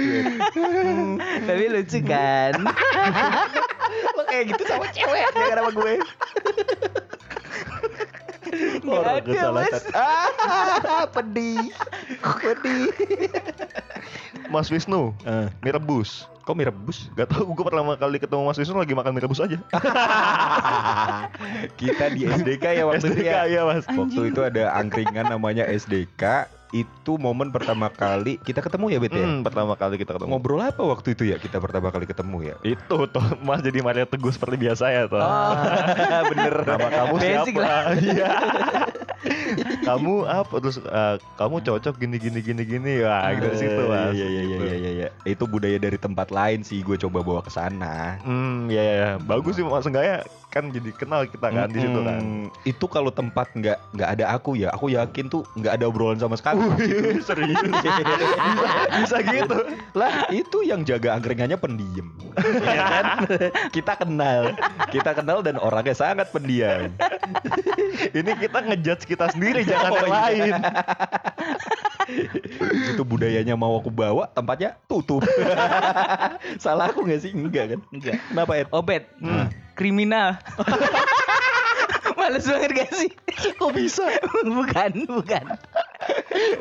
Hmm, 0.54 1.18
Tapi 1.44 1.64
lucu 1.88 2.04
kan? 2.04 2.52
Lo 4.20 4.24
kayak 4.28 4.44
gitu 4.52 4.64
sama 4.68 4.92
cewek 4.92 5.24
Gak 5.32 5.56
sama 5.56 5.72
gue 5.72 5.94
Orang 8.88 9.20
ada. 9.24 9.52
Mas. 9.52 9.84
ah, 9.92 11.04
Pedih 11.16 11.72
Pedih 12.44 12.92
Mas 14.48 14.72
Wisnu, 14.72 15.12
Eh, 15.28 15.48
mie 15.60 15.76
rebus. 15.76 16.24
Kok 16.48 16.56
mie 16.56 16.72
rebus? 16.72 17.12
Gak 17.20 17.28
tau 17.28 17.44
gue 17.44 17.66
pertama 17.68 18.00
kali 18.00 18.16
ketemu 18.20 18.48
Mas 18.48 18.56
Wisnu 18.56 18.80
lagi 18.80 18.96
makan 18.96 19.12
mie 19.12 19.24
rebus 19.28 19.44
aja. 19.44 19.60
Kita 21.76 22.12
di 22.12 22.24
SDK 22.24 22.66
ya 22.80 22.84
waktu 22.88 23.12
itu 23.12 23.20
SDK 23.20 23.28
ya 23.28 23.44
ya 23.48 23.62
mas. 23.68 23.84
Waktu 23.88 24.32
itu 24.32 24.42
ada 24.44 24.72
angkringan 24.76 25.28
namanya 25.28 25.68
SDK 25.68 26.48
Itu 26.76 27.16
momen 27.16 27.48
pertama 27.48 27.88
kali 27.88 28.40
Kita 28.44 28.60
ketemu 28.60 28.92
ya 28.92 29.00
Bet 29.00 29.16
ya? 29.16 29.24
Hmm, 29.24 29.42
pertama 29.44 29.74
kali 29.80 29.96
kita 29.96 30.16
ketemu. 30.16 30.36
Ngobrol 30.36 30.62
apa 30.68 30.84
waktu 30.84 31.16
itu 31.16 31.24
ya 31.32 31.40
kita 31.40 31.64
pertama 31.64 31.92
kali 31.92 32.04
ketemu 32.04 32.38
ya? 32.44 32.56
Itu 32.64 33.08
tuh 33.08 33.24
Mas 33.44 33.64
jadi 33.64 33.80
Maria 33.80 34.04
Teguh 34.04 34.32
seperti 34.32 34.56
biasa 34.68 34.92
ya 34.92 35.04
tuh. 35.08 35.24
Oh. 35.24 35.54
bener. 36.32 36.54
Nama 36.68 36.88
kamu 36.92 37.16
Basic 37.20 37.54
siapa? 37.56 37.76
Iya. 38.08 38.32
Kamu 39.88 40.16
apa 40.28 40.56
terus 40.60 40.78
eh, 40.84 41.16
kamu 41.40 41.56
cocok 41.64 41.96
gini 41.96 42.18
gini 42.20 42.40
gini 42.44 42.64
gini 42.68 42.94
wah 43.08 43.32
dari 43.32 43.58
situ 43.58 43.82
mas. 43.88 44.14
Iya 44.14 44.28
iya 44.28 44.42
iya 44.44 44.58
iya 44.58 44.76
iya. 44.76 44.92
iya. 44.92 45.10
Itu 45.24 45.48
budaya 45.48 45.80
dari 45.80 45.96
tempat 45.96 46.30
lain 46.30 46.62
sih 46.62 46.84
gue 46.84 47.00
coba 47.00 47.24
bawa 47.24 47.42
ke 47.42 47.52
sana. 47.52 48.20
Hmm, 48.22 48.68
ya 48.68 48.82
ya, 48.84 48.96
ya. 48.96 49.12
bagus 49.24 49.56
sih 49.58 49.64
mas 49.64 49.88
enggak 49.88 50.06
ya 50.06 50.20
kan 50.48 50.74
jadi 50.74 50.90
kenal 50.96 51.22
kita 51.30 51.54
kan 51.54 51.70
di 51.70 51.80
situ 51.84 52.00
kan. 52.02 52.22
Itu 52.66 52.86
kalau 52.90 53.12
tempat 53.14 53.52
nggak 53.54 53.78
nggak 53.94 54.10
ada 54.18 54.26
aku 54.34 54.58
ya, 54.58 54.74
aku 54.74 54.90
yakin 54.90 55.30
tuh 55.30 55.46
nggak 55.60 55.78
ada 55.78 55.86
obrolan 55.86 56.18
sama 56.18 56.34
sekali. 56.40 56.64
Wih, 56.64 57.22
serius 57.28 57.60
bisa 58.98 59.18
gitu. 59.22 59.58
lah 59.94 60.32
itu 60.34 60.58
yang 60.66 60.82
jaga 60.82 61.20
angkringannya 61.20 61.60
pendiam. 61.60 62.10
ya 62.66 62.84
kan? 62.90 63.06
Kita 63.70 63.94
kenal, 64.00 64.56
kita 64.90 65.12
kenal 65.14 65.44
dan 65.46 65.62
orangnya 65.62 65.94
sangat 65.94 66.32
pendiam. 66.34 66.90
Ini 68.16 68.32
kita 68.40 68.60
ngejudge 68.66 69.04
kita 69.04 69.30
sendiri 69.36 69.68
Oh, 69.86 70.06
iya. 70.06 70.10
lain. 70.10 70.54
itu 72.96 73.04
budayanya 73.04 73.56
mau 73.60 73.76
aku 73.78 73.92
bawa, 73.92 74.32
tempatnya 74.32 74.80
tutup. 74.88 75.24
Salah 76.64 76.90
aku 76.92 77.04
nggak 77.04 77.22
sih? 77.22 77.32
Enggak 77.36 77.76
kan? 77.76 77.80
Enggak. 77.92 78.16
Kenapa 78.32 78.52
Ed? 78.58 78.68
Obet. 78.72 79.04
Hmm. 79.20 79.52
Kriminal. 79.76 80.40
Males 82.18 82.50
banget 82.50 82.72
gak 82.82 82.92
sih? 82.98 83.10
Kok 83.62 83.78
bisa? 83.78 84.10
bukan, 84.42 85.06
bukan. 85.06 85.46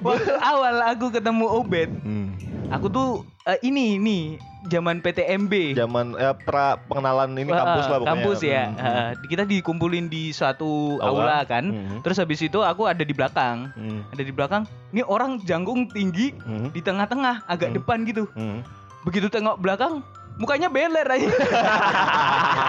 Waktu 0.04 0.32
awal 0.36 0.76
aku 0.84 1.08
ketemu 1.08 1.46
Obet, 1.48 1.88
Hmm. 2.04 2.36
aku 2.68 2.92
tuh 2.92 3.08
eh, 3.48 3.56
ini 3.64 3.96
nih 3.96 4.24
zaman 4.66 5.00
PTMB. 5.00 5.74
Zaman 5.74 6.14
ya, 6.14 6.34
pra 6.34 6.76
pengenalan 6.84 7.32
ini 7.34 7.48
kampus 7.48 7.86
lah 7.86 7.98
pokoknya. 7.98 8.10
Kampus 8.12 8.38
ya. 8.42 8.62
Hmm. 8.68 8.82
Eh, 8.82 9.10
kita 9.26 9.42
dikumpulin 9.42 10.06
di 10.06 10.30
suatu 10.30 10.98
Aula. 10.98 11.38
aula, 11.38 11.38
kan. 11.44 11.64
Hmm. 11.70 11.98
Terus 12.02 12.18
habis 12.18 12.42
itu 12.42 12.60
aku 12.60 12.84
ada 12.84 13.00
di 13.00 13.14
belakang. 13.14 13.70
Hmm. 13.72 14.02
Ada 14.10 14.22
di 14.22 14.32
belakang. 14.34 14.62
Ini 14.90 15.02
orang 15.02 15.42
jangkung 15.42 15.88
tinggi 15.88 16.34
Hmm. 16.36 16.70
di 16.70 16.80
tengah-tengah, 16.80 17.46
agak 17.46 17.72
Hmm. 17.72 17.76
depan 17.78 17.98
gitu. 18.04 18.26
Hmm. 18.34 18.60
Begitu 19.02 19.30
tengok 19.30 19.62
belakang, 19.62 20.02
mukanya 20.36 20.68
beler 20.68 21.08
aja. 21.08 21.28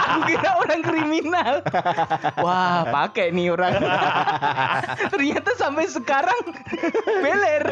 Aku 0.08 0.20
kira 0.30 0.50
orang 0.60 0.80
kriminal. 0.80 1.54
Wah, 2.40 2.88
pakai 2.88 3.32
nih 3.32 3.52
orang. 3.52 3.76
Ternyata 5.12 5.50
sampai 5.56 5.86
sekarang 5.88 6.38
beler. 7.20 7.64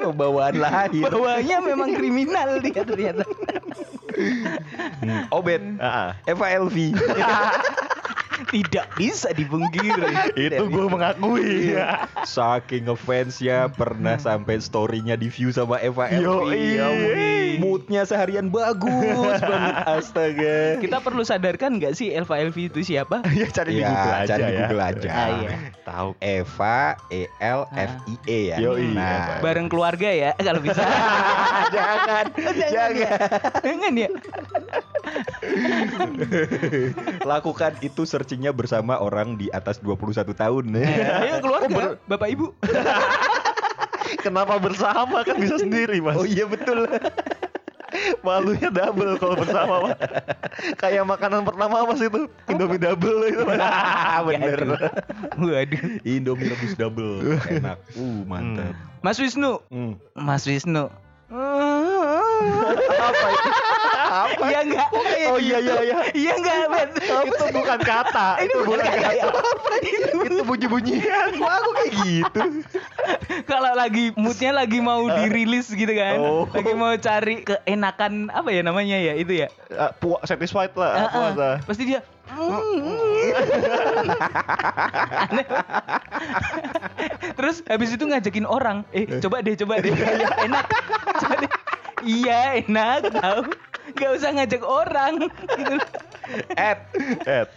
Oh, 0.00 0.14
bawaan 0.14 0.56
lahir. 0.58 1.06
Bawahnya 1.10 1.60
memang 1.60 1.92
kriminal 1.92 2.62
dia 2.62 2.82
ternyata. 2.86 3.26
Hmm. 5.00 5.26
Obet. 5.30 5.62
Ah, 5.78 5.86
ah. 5.86 6.08
Eva 6.26 6.46
Elvi. 6.50 6.94
Tidak 8.40 8.96
bisa 8.96 9.30
dipungkiri. 9.36 10.32
itu 10.32 10.64
gue 10.64 10.86
mengakui. 10.88 11.76
Iya. 11.76 12.08
Saking 12.24 12.88
ngefansnya 12.88 13.68
pernah 13.76 14.16
sampai 14.16 14.58
storynya 14.58 15.14
di 15.14 15.28
view 15.28 15.52
sama 15.52 15.76
Eva 15.84 16.08
Yo, 16.08 16.48
Elvi. 16.48 16.80
iya. 16.80 16.88
Moodnya 17.60 18.02
seharian 18.02 18.48
bagus 18.48 19.36
banget 19.50 19.76
astaga. 19.84 20.58
Kita 20.80 20.98
perlu 20.98 21.20
sadarkan 21.20 21.76
nggak 21.76 21.92
sih 21.92 22.10
Elva 22.10 22.40
Elvi 22.40 22.66
itu 22.66 22.80
siapa? 22.80 23.20
ya 23.38 23.46
cari 23.46 23.76
di 23.76 23.80
Ya, 23.80 23.92
Google 23.92 24.14
aja 24.16 24.26
cari 24.26 24.40
di 24.42 24.48
ya. 24.48 24.58
Google 24.64 24.82
aja. 24.82 25.08
Ah, 25.08 25.28
iya. 25.36 25.48
Tahu. 25.84 26.10
Eva 26.18 26.78
E 27.08 27.22
L 27.38 27.60
F 27.70 27.92
I 28.08 28.14
E 28.24 28.38
ya. 28.50 28.56
Yoi, 28.58 28.86
nah, 28.90 29.04
Eva. 29.04 29.34
Bareng 29.44 29.68
keluarga 29.68 30.08
ya 30.08 30.30
kalau 30.46 30.60
bisa. 30.60 30.80
jangan, 31.68 32.24
jangan. 32.34 32.90
ya. 32.96 33.10
Jangan 33.60 33.92
ya. 33.94 34.08
Lakukan 37.22 37.72
itu 37.80 38.02
searchingnya 38.02 38.50
bersama 38.50 38.96
orang 38.96 39.36
di 39.36 39.50
atas 39.50 39.78
21 39.80 40.32
tahun. 40.32 40.64
Ayo 40.76 41.34
keluarga, 41.40 41.96
Bapak 42.06 42.28
Ibu. 42.30 42.46
Kenapa 44.20 44.58
bersama 44.58 45.22
kan 45.22 45.38
bisa 45.38 45.56
sendiri 45.56 46.02
mas? 46.02 46.18
Oh 46.18 46.26
iya 46.26 46.44
betul. 46.44 46.84
Malunya 48.26 48.70
double 48.72 49.16
kalau 49.20 49.34
bersama 49.38 49.74
Mas. 49.88 49.98
Kayak 50.76 51.04
makanan 51.08 51.42
pertama 51.44 51.84
mas 51.84 52.00
itu 52.00 52.28
Indomie 52.48 52.80
double 52.80 53.20
itu 53.28 53.42
Mas. 53.44 53.60
Bener. 54.28 54.60
Waduh. 55.36 55.82
Indomie 56.04 56.48
rebus 56.50 56.74
double. 56.76 57.40
Enak. 57.48 57.78
Uh, 57.96 58.22
mantap. 58.24 58.74
Mas 59.00 59.16
Wisnu. 59.16 59.60
Hmm. 59.72 59.96
Mas 60.16 60.44
Wisnu. 60.44 60.92
Apa 62.90 63.26
itu? 63.30 63.50
Apa? 64.00 64.44
Iya 64.44 64.60
enggak? 64.64 64.88
Oh 65.28 65.38
iya 65.38 65.58
iya 65.58 65.74
iya. 65.80 65.96
Iya 66.10 66.32
enggak, 66.34 66.56
Bet? 66.66 66.90
itu 67.00 67.44
bukan 67.52 67.78
kata, 67.78 68.28
itu 68.42 68.56
bukan 68.60 68.80
kata. 68.80 69.28
itu 70.20 70.42
bunyi-bunyian. 70.42 71.28
Kok 71.36 71.50
aku 71.52 71.70
kayak 71.72 71.90
gitu? 72.02 72.40
Kalau 73.44 73.72
lagi 73.72 74.10
moodnya 74.14 74.52
lagi 74.52 74.78
mau 74.78 75.06
dirilis 75.06 75.70
gitu 75.70 75.90
kan. 75.90 76.16
Oh. 76.18 76.44
Lagi 76.50 76.72
mau 76.72 76.92
cari 76.92 77.42
keenakan 77.42 78.28
apa 78.30 78.48
ya 78.50 78.60
namanya 78.60 78.96
ya 78.96 79.14
itu 79.14 79.32
ya. 79.36 79.48
Eh, 79.68 79.90
puas 79.98 80.24
satisfied 80.24 80.74
lah, 80.74 80.90
Ah, 80.90 81.00
ah. 81.00 81.10
puas 81.10 81.34
lah. 81.36 81.54
Pasti 81.64 81.84
dia. 81.86 82.00
Terus 87.36 87.62
habis 87.66 87.90
itu 87.90 88.04
ngajakin 88.04 88.46
orang, 88.46 88.84
eh 88.92 89.06
coba 89.18 89.40
deh, 89.40 89.54
coba 89.56 89.80
deh, 89.80 89.90
enak. 90.40 90.64
Coba 91.18 91.34
deh. 91.42 91.50
Iya 92.04 92.64
enak, 92.64 93.12
tahu. 93.12 93.42
Gak 93.98 94.10
usah 94.16 94.30
ngajak 94.36 94.62
orang. 94.62 95.28
Gitu. 95.28 95.76
Ed. 96.54 96.78
Ed, 97.26 97.48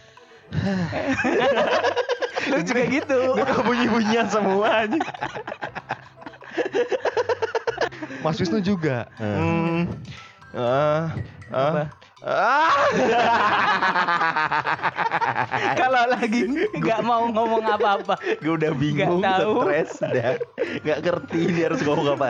Lu 2.52 2.60
juga 2.62 2.84
gitu. 2.92 3.20
ini 3.34 3.42
kok 3.48 3.64
bunyi-bunyian 3.66 4.28
semua 4.30 4.86
aja. 4.86 5.00
Mas 8.22 8.38
Wisnu 8.40 8.60
juga. 8.62 9.08
Hmm. 9.18 9.90
Ah, 10.54 11.10
ah, 11.50 11.90
ah. 12.22 12.72
Kalau 15.74 16.04
lagi 16.14 16.46
nggak 16.78 17.02
mau 17.02 17.26
ngomong 17.34 17.66
apa-apa. 17.66 18.16
Gue 18.40 18.54
udah 18.62 18.72
bingung, 18.78 19.20
tahu. 19.26 19.66
stres, 19.66 19.92
udah 20.06 20.38
nggak 20.86 21.00
ngerti 21.04 21.42
dia 21.58 21.66
harus 21.74 21.82
ngomong 21.82 22.14
apa. 22.16 22.28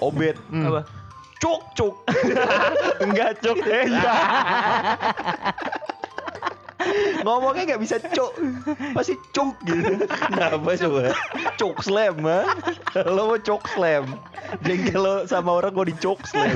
Obet. 0.00 0.36
Hmm. 0.50 0.68
Apa? 0.68 0.80
Cuk, 1.42 1.60
cuk. 1.74 1.94
Enggak 3.04 3.42
cuk. 3.42 3.58
Eh, 3.66 3.86
iya. 3.90 4.14
Ngomongnya 7.22 7.62
nggak 7.74 7.82
bisa 7.82 7.96
cuk, 8.02 8.34
pasti 8.90 9.14
cuk 9.30 9.54
gitu. 9.62 10.02
Kenapa 10.02 10.74
coba? 10.74 11.14
Cuk 11.54 11.78
slam, 11.78 12.26
ha? 12.26 12.42
Lo 13.06 13.30
mau 13.30 13.38
cuk 13.38 13.62
slam. 13.70 14.18
Jengkel 14.66 14.98
lo 14.98 15.14
sama 15.30 15.62
orang 15.62 15.72
mau 15.78 15.86
di 15.86 15.94
cuk 15.94 16.18
slam. 16.26 16.50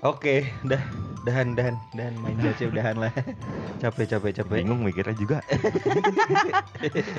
Oke, 0.00 0.48
dah. 0.64 0.80
Dahan, 1.28 1.52
dahan, 1.52 1.76
dahan 1.92 2.16
main 2.24 2.40
caca 2.44 2.64
udahan 2.72 2.96
lah. 2.96 3.12
Capek, 3.84 4.16
capek, 4.16 4.40
capek. 4.40 4.64
Bingung 4.64 4.80
mikirnya 4.80 5.12
juga. 5.12 5.44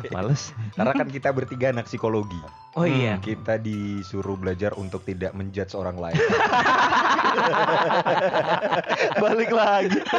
Males. 0.09 0.49
Karena 0.73 0.97
kan 0.97 1.13
kita 1.13 1.29
bertiga 1.29 1.69
anak 1.69 1.85
psikologi. 1.85 2.41
Oh 2.73 2.89
iya. 2.89 3.21
Kita 3.21 3.61
disuruh 3.61 4.33
belajar 4.33 4.73
untuk 4.81 5.05
tidak 5.05 5.37
menjudge 5.37 5.77
orang 5.77 6.01
lain. 6.01 6.17
Balik 9.21 9.53
lagi. 9.53 10.01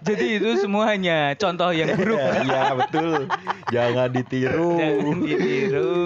Jadi 0.00 0.40
itu 0.40 0.56
semuanya 0.56 1.36
contoh 1.36 1.68
yang 1.76 1.92
buruk. 1.92 2.16
Iya 2.16 2.80
betul. 2.80 3.28
Jangan 3.68 4.08
ditiru. 4.08 4.80
Jangan 4.80 5.16
ditiru. 5.20 6.00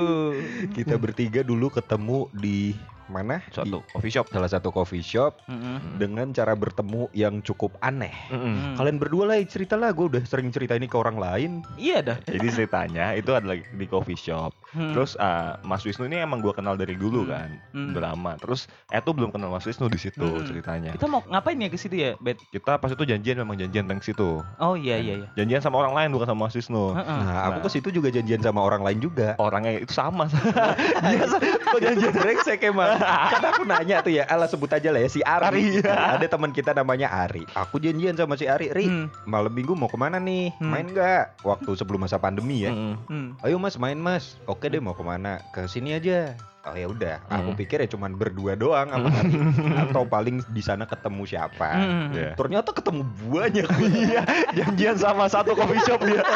Kita 0.74 0.98
bertiga 0.98 1.46
dulu 1.46 1.70
ketemu 1.70 2.26
di 2.34 2.74
mana? 3.06 3.44
Suatu 3.48 3.80
Di 3.80 3.90
coffee 3.90 4.12
shop. 4.12 4.26
salah 4.28 4.48
satu 4.48 4.68
coffee 4.68 5.00
shop 5.00 5.38
Mm-mm. 5.46 5.96
dengan 5.96 6.30
cara 6.30 6.52
bertemu 6.52 7.08
yang 7.12 7.40
cukup 7.40 7.76
aneh. 7.78 8.12
Mm-mm. 8.28 8.74
Kalian 8.74 8.96
berdua 8.96 9.24
lah 9.26 9.38
cerita 9.42 9.74
lah, 9.74 9.90
gue 9.90 10.06
udah 10.08 10.22
sering 10.22 10.48
cerita 10.48 10.72
ini 10.72 10.84
ke 10.84 10.94
orang 10.94 11.16
lain. 11.16 11.50
Iya 11.74 12.00
dah. 12.02 12.16
Jadi 12.22 12.46
ceritanya 12.50 13.12
itu 13.12 13.30
adalah 13.30 13.54
di 13.56 13.86
coffee 13.86 14.16
shop. 14.16 14.52
Hmm. 14.70 14.90
Terus 14.90 15.14
ah, 15.16 15.60
Mas 15.62 15.82
Wisnu 15.82 16.04
ini 16.04 16.18
emang 16.18 16.38
gua 16.38 16.50
kenal 16.50 16.74
dari 16.74 16.94
dulu 16.94 17.22
Hmm. 17.22 17.30
kan, 17.30 17.48
Hmm. 17.70 17.94
udah 17.94 18.02
lama. 18.04 18.32
Terus 18.36 18.66
eh 18.88 18.98
tuh 18.98 19.12
belum 19.12 19.30
kenal 19.30 19.46
Mas 19.46 19.62
Wisnu 19.62 19.86
di 19.86 19.96
situ 19.96 20.18
Hmm. 20.20 20.42
ceritanya. 20.42 20.90
kita 20.90 21.06
mau 21.06 21.22
ngapain 21.24 21.54
ya 21.54 21.68
ke 21.68 21.78
situ 21.78 21.94
ya, 21.94 22.18
Bet? 22.18 22.42
Kita 22.48 22.74
pas 22.76 22.90
itu 22.90 23.00
janjian 23.00 23.38
memang 23.38 23.54
janjian 23.54 23.86
tentang 23.86 24.02
situ. 24.02 24.42
Oh 24.56 24.74
iya 24.74 24.98
iya 24.98 25.14
iya. 25.16 25.28
Janjian 25.34 25.60
sama 25.60 25.78
orang 25.78 25.94
lain 25.94 26.10
bukan 26.10 26.26
sama 26.26 26.40
Mas 26.44 26.54
Wisnu. 26.54 26.90
Heeh. 26.92 27.18
Nah, 27.22 27.40
aku 27.48 27.58
Nah. 27.58 27.62
ke 27.62 27.70
situ 27.70 27.88
juga 27.92 28.08
janjian 28.10 28.40
sama 28.40 28.60
orang 28.60 28.82
lain 28.82 28.98
juga. 28.98 29.38
Orangnya 29.38 29.78
itu 29.78 29.94
sama. 29.94 30.26
Biasa 31.04 31.36
kok 31.38 31.78
janjian 31.78 32.12
brengsek 32.12 32.58
emang. 32.64 32.93
Kan 33.32 33.42
aku 33.44 33.62
nanya 33.64 34.00
tuh 34.00 34.12
ya, 34.12 34.24
ala 34.26 34.46
sebut 34.46 34.70
aja 34.70 34.88
lah 34.88 35.00
ya 35.00 35.08
si 35.08 35.20
Ari. 35.20 35.44
Ari, 35.44 35.60
iya. 35.80 36.16
Ada 36.16 36.26
teman 36.26 36.50
kita 36.50 36.72
namanya 36.72 37.10
Ari. 37.10 37.44
Aku 37.52 37.78
janjian 37.78 38.14
sama 38.14 38.34
si 38.34 38.46
Ari, 38.46 38.70
Ri, 38.70 38.86
Hmm. 38.86 39.06
malam 39.24 39.50
minggu 39.50 39.74
mau 39.74 39.88
ke 39.88 39.96
mana 39.96 40.16
nih? 40.16 40.54
Hmm. 40.56 40.70
Main 40.70 40.86
nggak? 40.90 41.42
Waktu 41.42 41.70
sebelum 41.74 42.04
masa 42.04 42.16
pandemi 42.16 42.64
ya. 42.64 42.70
Mm-mm. 42.70 42.94
Hmm. 43.06 43.28
Ayo 43.42 43.56
mas 43.56 43.76
main 43.76 43.96
mas. 43.96 44.36
Oke 44.44 44.68
deh 44.68 44.78
mau 44.78 44.94
ke 44.94 45.02
mana? 45.02 45.40
Ke 45.50 45.66
sini 45.66 45.96
aja. 45.96 46.36
Oh 46.64 46.72
ya 46.72 46.88
udah. 46.88 47.20
Aku 47.28 47.52
Hmm. 47.52 47.58
pikir 47.58 47.76
ya 47.78 47.88
cuman 47.88 48.16
berdua 48.16 48.56
doang 48.56 48.88
sama 48.88 49.12
Ari. 49.12 49.36
Atau 49.84 50.02
paling 50.04 50.40
di 50.48 50.62
sana 50.64 50.88
ketemu 50.88 51.22
siapa? 51.24 51.68
Hmm. 51.70 52.08
Iya. 52.10 52.32
Ternyata 52.34 52.72
ketemu 52.72 53.02
banyak. 53.28 53.68
Iya, 53.84 54.22
janjian 54.54 54.96
sama 54.96 55.28
satu 55.28 55.52
coffee 55.52 55.84
shop 55.84 56.00
dia. 56.02 56.24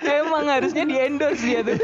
Emang 0.00 0.46
harusnya 0.46 0.84
di 0.84 0.96
endorse 0.96 1.42
dia 1.42 1.60
tuh. 1.60 1.76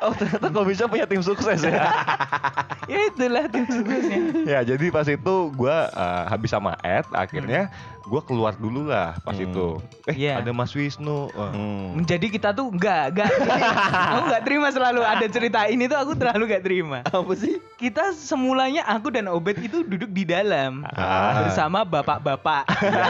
Oh 0.00 0.12
ternyata 0.12 0.46
coffee 0.48 0.76
shop 0.76 0.88
punya 0.90 1.06
tim 1.06 1.20
sukses 1.20 1.60
ya. 1.60 1.88
ya 2.92 2.98
itulah 3.08 3.44
tim 3.48 3.64
suksesnya. 3.64 4.20
ya 4.44 4.58
jadi 4.62 4.84
pas 4.90 5.08
itu 5.08 5.34
gua 5.52 5.88
eh, 5.88 6.22
habis 6.28 6.52
sama 6.52 6.76
Ed, 6.80 7.08
akhirnya 7.10 7.72
gua 8.04 8.20
keluar 8.20 8.52
dulu 8.54 8.84
lah 8.84 9.16
pas 9.18 9.32
Hmm. 9.32 9.46
itu. 9.46 9.66
Eh 10.04 10.16
Iya. 10.18 10.38
ada 10.38 10.50
Mas 10.50 10.70
Wisnu. 10.70 11.28
Wah, 11.30 11.50
Hmm. 11.50 11.96
Jadi 12.02 12.28
kita 12.28 12.50
tuh 12.50 12.68
enggak, 12.68 13.10
enggak. 13.10 13.30
aku 14.10 14.22
enggak 14.24 14.42
terima 14.42 14.68
selalu 14.68 15.00
ada 15.00 15.26
cerita 15.26 15.64
ini 15.64 15.84
tuh 15.84 15.96
aku 15.96 16.12
terlalu 16.12 16.44
enggak 16.46 16.62
terima. 16.62 16.98
Apa 17.02 17.32
sih? 17.32 17.56
Kita 17.74 18.12
semulanya 18.12 18.84
aku 18.86 19.08
dan 19.08 19.26
Obet 19.26 19.56
itu 19.58 19.80
duduk 19.80 20.08
di 20.08 20.22
dalam 20.22 20.84
Ah. 20.86 21.42
bersama 21.42 21.82
bapak-bapak. 21.82 22.64
Ya, 22.82 23.08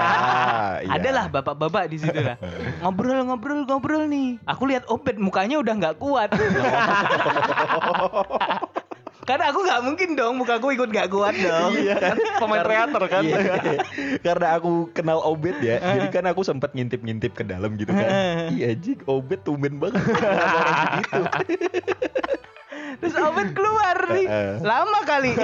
iya. 0.80 0.92
Adalah 0.96 1.26
bapak-bapak 1.28 1.84
di 1.86 1.98
situ 1.98 2.14
lah. 2.16 2.38
Ngobrol, 2.80 3.20
ngobrol, 3.24 3.60
ngobrol 3.64 4.04
nih. 4.04 4.38
Aku 4.46 4.64
lihat 4.64 4.86
Obet 4.86 5.16
mukanya 5.16 5.58
udah 5.58 5.74
nggak 5.74 5.96
kuat. 5.96 6.30
Karena 9.24 9.44
aku 9.48 9.64
nggak 9.64 9.80
mungkin 9.80 10.08
dong 10.16 10.36
mukaku 10.36 10.76
ikut 10.76 10.88
nggak 10.92 11.08
kuat 11.08 11.34
dong. 11.40 11.72
Iya 11.72 11.96
kan 11.96 12.16
pemain 12.36 12.64
teater 12.64 13.02
kan. 13.08 13.22
Iya. 13.24 13.42
Karena 14.26 14.46
aku 14.60 14.92
kenal 14.92 15.24
Obet 15.24 15.56
ya, 15.64 15.80
jadi 15.80 16.08
kan 16.12 16.24
aku 16.28 16.44
sempat 16.44 16.76
ngintip-ngintip 16.76 17.32
ke 17.32 17.44
dalam 17.44 17.80
gitu 17.80 17.92
kan. 17.96 18.52
Iya 18.52 18.76
jik, 18.76 19.08
Obet 19.08 19.40
tumben 19.42 19.80
banget 19.80 20.04
segitu. 20.84 21.20
Terus 23.00 23.14
Obet 23.18 23.48
keluar 23.56 23.96
nih. 24.10 24.26
Lama 24.62 25.00
kali. 25.06 25.32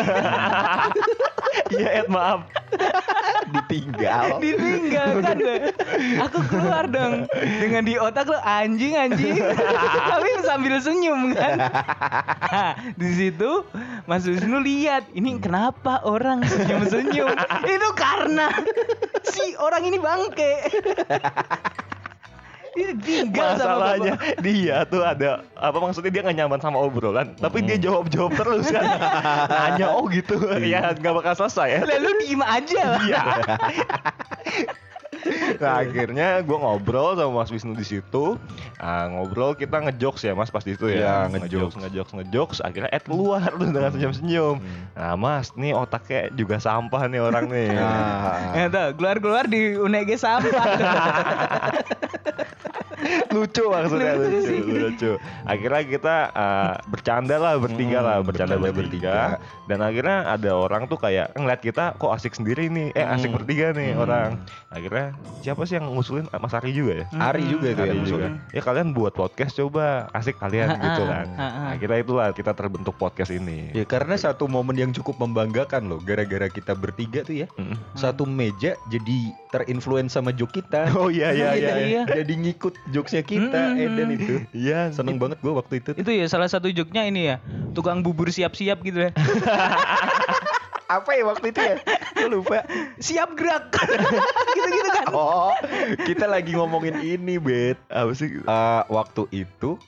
Iya 1.71 2.03
Ed 2.03 2.09
maaf. 2.11 2.47
Ditinggal. 3.51 4.39
Ditinggal 4.43 5.11
kan 5.23 5.37
gue. 5.39 5.71
Aku 6.23 6.39
keluar 6.47 6.87
dong. 6.87 7.27
Dengan 7.35 7.83
di 7.87 7.95
otak 7.99 8.27
lo 8.31 8.39
anjing 8.43 8.95
anjing. 8.95 9.39
Tapi 10.15 10.29
sambil 10.47 10.79
senyum 10.83 11.35
kan. 11.35 11.59
Nah, 12.51 12.73
di 12.95 13.11
situ 13.15 13.67
Mas 14.07 14.27
Wisnu 14.27 14.63
lihat 14.63 15.11
ini 15.15 15.39
kenapa 15.43 16.03
orang 16.07 16.43
senyum-senyum. 16.47 17.35
Itu 17.79 17.89
karena 17.99 18.51
si 19.27 19.55
orang 19.59 19.87
ini 19.87 19.99
bangke. 19.99 20.55
Dia 22.71 22.91
tinggal 22.95 23.59
sama 23.59 23.83
Masalahnya 23.83 24.15
bapak. 24.15 24.37
dia 24.47 24.77
tuh 24.87 25.03
ada 25.03 25.43
apa 25.59 25.79
maksudnya 25.83 26.11
dia 26.15 26.23
gak 26.23 26.37
nyaman 26.39 26.61
sama 26.63 26.79
obrolan, 26.79 27.35
tapi 27.39 27.67
dia 27.67 27.77
jawab 27.79 28.07
jawab 28.11 28.33
terus 28.39 28.71
kan. 28.71 28.87
Nanya 29.55 29.91
oh 29.91 30.07
gitu, 30.07 30.39
ya 30.63 30.95
nggak 30.95 31.15
bakal 31.19 31.35
selesai 31.35 31.69
ya. 31.69 31.81
Lalu 31.83 32.11
diem 32.23 32.43
aja 32.43 32.83
lah. 32.95 33.03
Iya. 33.03 33.23
nah 35.63 35.79
akhirnya 35.79 36.41
gue 36.41 36.55
ngobrol 36.55 37.13
sama 37.13 37.33
Mas 37.37 37.51
Wisnu 37.51 37.73
di 37.73 37.85
situ 37.85 38.37
Ah, 38.77 39.05
ngobrol 39.07 39.53
kita 39.53 39.77
ngejokes 39.79 40.23
ya 40.23 40.33
Mas 40.33 40.49
pas 40.49 40.61
di 40.61 40.73
itu 40.73 40.89
ya 40.89 41.27
Iya, 41.27 41.37
ngejokes. 41.37 41.77
ngejokes 41.77 42.13
ngejokes 42.15 42.59
akhirnya 42.61 42.89
Ed 42.89 43.05
keluar 43.05 43.45
tuh 43.53 43.67
dengan 43.67 43.91
senyum 43.91 44.13
senyum 44.13 44.57
nah 44.93 45.15
Mas 45.15 45.53
nih 45.53 45.73
otaknya 45.73 46.33
juga 46.33 46.57
sampah 46.57 47.05
nih 47.05 47.21
orang 47.21 47.45
nih 47.47 47.69
Nah, 47.79 48.53
Ya 48.53 48.67
tuh, 48.67 48.89
keluar-keluar 48.95 49.45
di 49.45 49.75
UNEG 49.75 50.17
sampah. 50.17 50.65
lucu 53.31 53.65
maksudnya 53.65 54.13
Lucu 54.13 54.53
lucu, 54.53 54.75
lucu. 54.77 55.11
Akhirnya 55.43 55.83
kita 55.83 56.17
uh, 56.31 56.73
bercanda 56.87 57.37
lah 57.37 57.57
bertiga 57.57 57.99
Hmm, 57.99 58.07
lah 58.07 58.17
bercanda, 58.21 58.55
bercanda 58.55 58.77
bertiga. 58.77 59.17
bertiga. 59.33 59.67
dan 59.67 59.79
akhirnya 59.81 60.17
ada 60.29 60.51
orang 60.53 60.83
tuh 60.85 60.99
kayak 60.99 61.31
ngeliat 61.33 61.61
kita 61.61 61.95
kok 61.95 62.11
asik 62.11 62.35
sendiri 62.35 62.67
nih 62.67 62.91
eh 62.93 63.07
asik 63.07 63.31
Hmm. 63.31 63.39
bertiga 63.39 63.67
nih 63.73 63.91
Hmm. 63.93 64.03
orang 64.03 64.29
akhirnya 64.69 65.10
siapa 65.41 65.63
sih 65.63 65.75
yang 65.75 65.89
ngusulin 65.89 66.29
Mas 66.31 66.53
Ari 66.53 66.71
juga 66.71 66.93
ya 66.95 67.07
Ari 67.13 67.45
juga 67.45 67.67
itu 67.69 67.79
Ari 67.79 67.89
yang 67.89 68.01
juga. 68.03 68.27
ngusulin. 68.29 68.33
Ya 68.51 68.61
kalian 68.61 68.89
buat 68.91 69.13
podcast 69.13 69.53
coba 69.55 69.85
asik 70.13 70.37
kalian 70.37 70.69
Ha, 70.71 70.77
gitu 70.79 71.03
kan. 71.03 71.27
ha, 71.35 71.49
ha. 71.49 71.63
Akhirnya 71.73 71.99
itulah 71.99 72.29
kita 72.31 72.53
terbentuk 72.53 72.95
podcast 72.95 73.31
ini. 73.31 73.73
Ya 73.73 73.83
karena 73.83 74.15
satu 74.15 74.45
momen 74.45 74.75
yang 74.75 74.91
cukup 74.91 75.17
membanggakan 75.17 75.87
loh 75.87 75.99
gara-gara 75.99 76.47
kita 76.47 76.73
bertiga 76.73 77.21
tuh 77.21 77.43
ya. 77.43 77.47
Mm. 77.55 77.75
Satu 77.95 78.25
meja 78.25 78.75
jadi 78.87 79.19
terinfluence 79.49 80.13
sama 80.13 80.31
joke 80.31 80.55
kita. 80.55 80.93
Oh 80.95 81.09
iya 81.09 81.31
iya 81.31 81.51
iya. 81.53 81.73
iya. 81.73 81.75
Iya. 81.81 82.03
Jadi 82.23 82.33
ngikut 82.39 82.75
jokesnya 82.91 83.23
kita 83.23 83.61
Mm-mm. 83.73 83.83
Eden 83.83 84.09
itu. 84.15 84.35
Iya, 84.53 84.91
Seneng 84.91 85.17
banget 85.17 85.39
gue 85.39 85.51
waktu 85.51 85.81
itu. 85.81 85.91
Itu 85.95 86.11
ya 86.11 86.27
salah 86.27 86.47
satu 86.47 86.69
joknya 86.69 87.03
ini 87.03 87.29
ya. 87.29 87.37
Tukang 87.73 88.01
bubur 88.01 88.29
siap-siap 88.29 88.81
gitu 88.81 89.07
ya. 89.07 89.11
Apa 90.91 91.15
ya 91.15 91.23
waktu 91.23 91.55
itu 91.55 91.61
ya? 91.63 91.77
Gue 92.19 92.29
lupa. 92.35 92.67
Siap 92.99 93.39
gerak. 93.39 93.71
Gitu-gitu 94.59 94.91
kan. 94.91 95.07
Oh, 95.15 95.55
kita 96.03 96.27
lagi 96.27 96.59
ngomongin 96.59 96.99
ini, 96.99 97.39
Bet. 97.39 97.79
Apa 97.87 98.11
sih? 98.11 98.43
Eh, 98.43 98.83
waktu 98.91 99.31
itu 99.31 99.79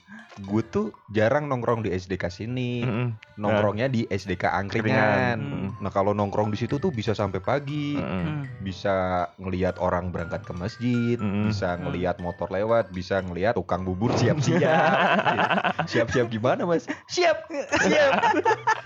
gue 0.41 0.63
tuh 0.65 0.95
jarang 1.13 1.51
nongkrong 1.51 1.83
di 1.83 1.91
SDK 1.91 2.31
sini. 2.31 2.81
Mm-mm. 2.81 3.07
Nongkrongnya 3.33 3.89
di 3.89 4.05
SDK 4.05 4.45
Angkringan. 4.49 4.93
Angkringan. 4.93 5.37
Hmm. 5.41 5.69
Nah, 5.81 5.91
kalau 5.91 6.13
nongkrong 6.13 6.53
di 6.53 6.57
situ 6.57 6.77
tuh 6.77 6.93
bisa 6.93 7.17
sampai 7.17 7.41
pagi. 7.41 7.97
Mm-mm. 7.97 8.23
Hmm. 8.23 8.41
Bisa 8.61 9.27
ngelihat 9.41 9.81
orang 9.81 10.13
berangkat 10.13 10.45
ke 10.45 10.53
masjid, 10.53 11.17
Mm-mm. 11.17 11.49
bisa 11.49 11.75
ngelihat 11.81 12.21
motor 12.21 12.47
lewat, 12.53 12.93
bisa 12.93 13.19
ngelihat 13.25 13.57
tukang 13.57 13.81
bubur 13.81 14.13
siap-siap. 14.15 14.61
Siap-siap 15.91 16.27
gimana, 16.29 16.63
Mas? 16.63 16.85
Siap. 17.09 17.49
Siap. 17.49 18.13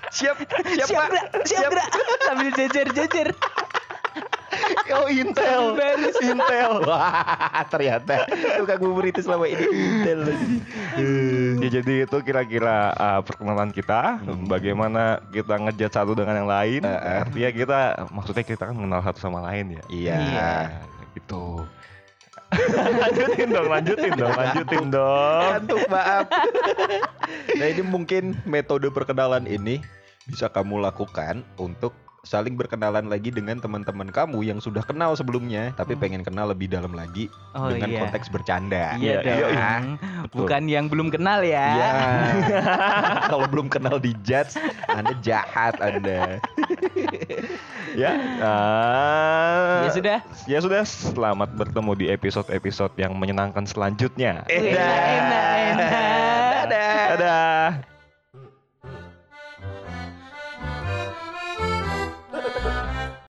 Siap. 0.07 0.37
Siap, 0.47 0.87
Siap 0.87 0.89
gerak, 1.11 1.27
siap 1.43 1.69
gerak. 1.69 1.89
Sambil 2.23 2.49
jejer-jejer. 2.55 3.27
Oh 4.87 5.07
Intel, 5.11 5.75
Beres. 5.75 6.15
Intel. 6.23 6.73
Wah 6.87 7.63
ternyata 7.67 8.23
tukang 8.55 8.79
bubur 8.79 9.03
itu 9.03 9.19
selama 9.19 9.45
ini 9.47 9.67
Intel. 9.67 10.21
Ya 11.67 11.83
jadi 11.83 12.07
itu 12.07 12.17
kira-kira 12.23 12.95
uh, 12.95 13.19
perkenalan 13.19 13.75
kita, 13.75 14.23
bagaimana 14.47 15.19
kita 15.35 15.59
ngejat 15.59 15.91
satu 15.99 16.15
dengan 16.15 16.39
yang 16.39 16.47
lain. 16.47 16.79
Eh, 16.79 16.95
eh. 16.95 17.19
Artinya 17.27 17.49
kita, 17.51 17.79
maksudnya 18.07 18.45
kita 18.47 18.63
kan 18.71 18.75
mengenal 18.79 19.03
satu 19.03 19.19
sama 19.19 19.43
lain 19.51 19.75
ya. 19.75 19.83
Iya. 19.91 20.15
Iya. 20.15 20.51
gitu. 21.19 21.67
lanjutin 23.03 23.51
dong, 23.51 23.67
lanjutin 23.67 24.13
dong, 24.15 24.31
lanjutin 24.31 24.85
dong. 24.87 25.43
Kantuk 25.59 25.83
maaf. 25.91 26.25
nah 27.59 27.67
ini 27.67 27.83
mungkin 27.83 28.39
metode 28.47 28.87
perkenalan 28.87 29.43
ini 29.43 29.83
bisa 30.23 30.47
kamu 30.47 30.79
lakukan 30.79 31.43
untuk 31.59 31.91
saling 32.27 32.59
berkenalan 32.59 33.07
lagi 33.07 33.31
dengan 33.31 33.55
teman-teman 33.57 34.11
kamu 34.11 34.43
yang 34.43 34.59
sudah 34.59 34.83
kenal 34.83 35.15
sebelumnya 35.15 35.71
tapi 35.73 35.95
Hmm. 35.95 36.01
pengen 36.03 36.21
kenal 36.27 36.51
lebih 36.51 36.67
dalam 36.67 36.91
lagi 36.91 37.31
Oh, 37.55 37.71
dengan 37.71 37.87
iya. 37.87 37.99
konteks 38.03 38.27
bercanda. 38.27 38.99
Iya 38.99 39.23
Iya, 39.23 39.23
dong. 39.23 39.51
iya. 39.55 39.71
Bukan 40.35 40.63
yang 40.67 40.91
belum 40.91 41.07
kenal 41.07 41.39
ya. 41.41 41.67
Iya. 41.71 41.89
Kalau 43.31 43.47
belum 43.47 43.71
kenal 43.71 43.97
di 43.97 44.11
judge, 44.21 44.59
Anda 44.91 45.15
jahat 45.23 45.79
Anda. 45.79 46.37
Ya, 47.97 48.13
uh, 48.43 49.87
Ya 49.87 49.89
sudah. 49.89 50.17
Ya 50.45 50.59
sudah, 50.61 50.83
selamat 50.85 51.49
bertemu 51.57 51.91
di 51.97 52.05
episode-episode 52.13 52.93
yang 52.93 53.17
menyenangkan 53.17 53.65
selanjutnya. 53.65 54.45
Enak, 54.45 55.01
enak, 55.17 55.47
enak. 57.17 57.96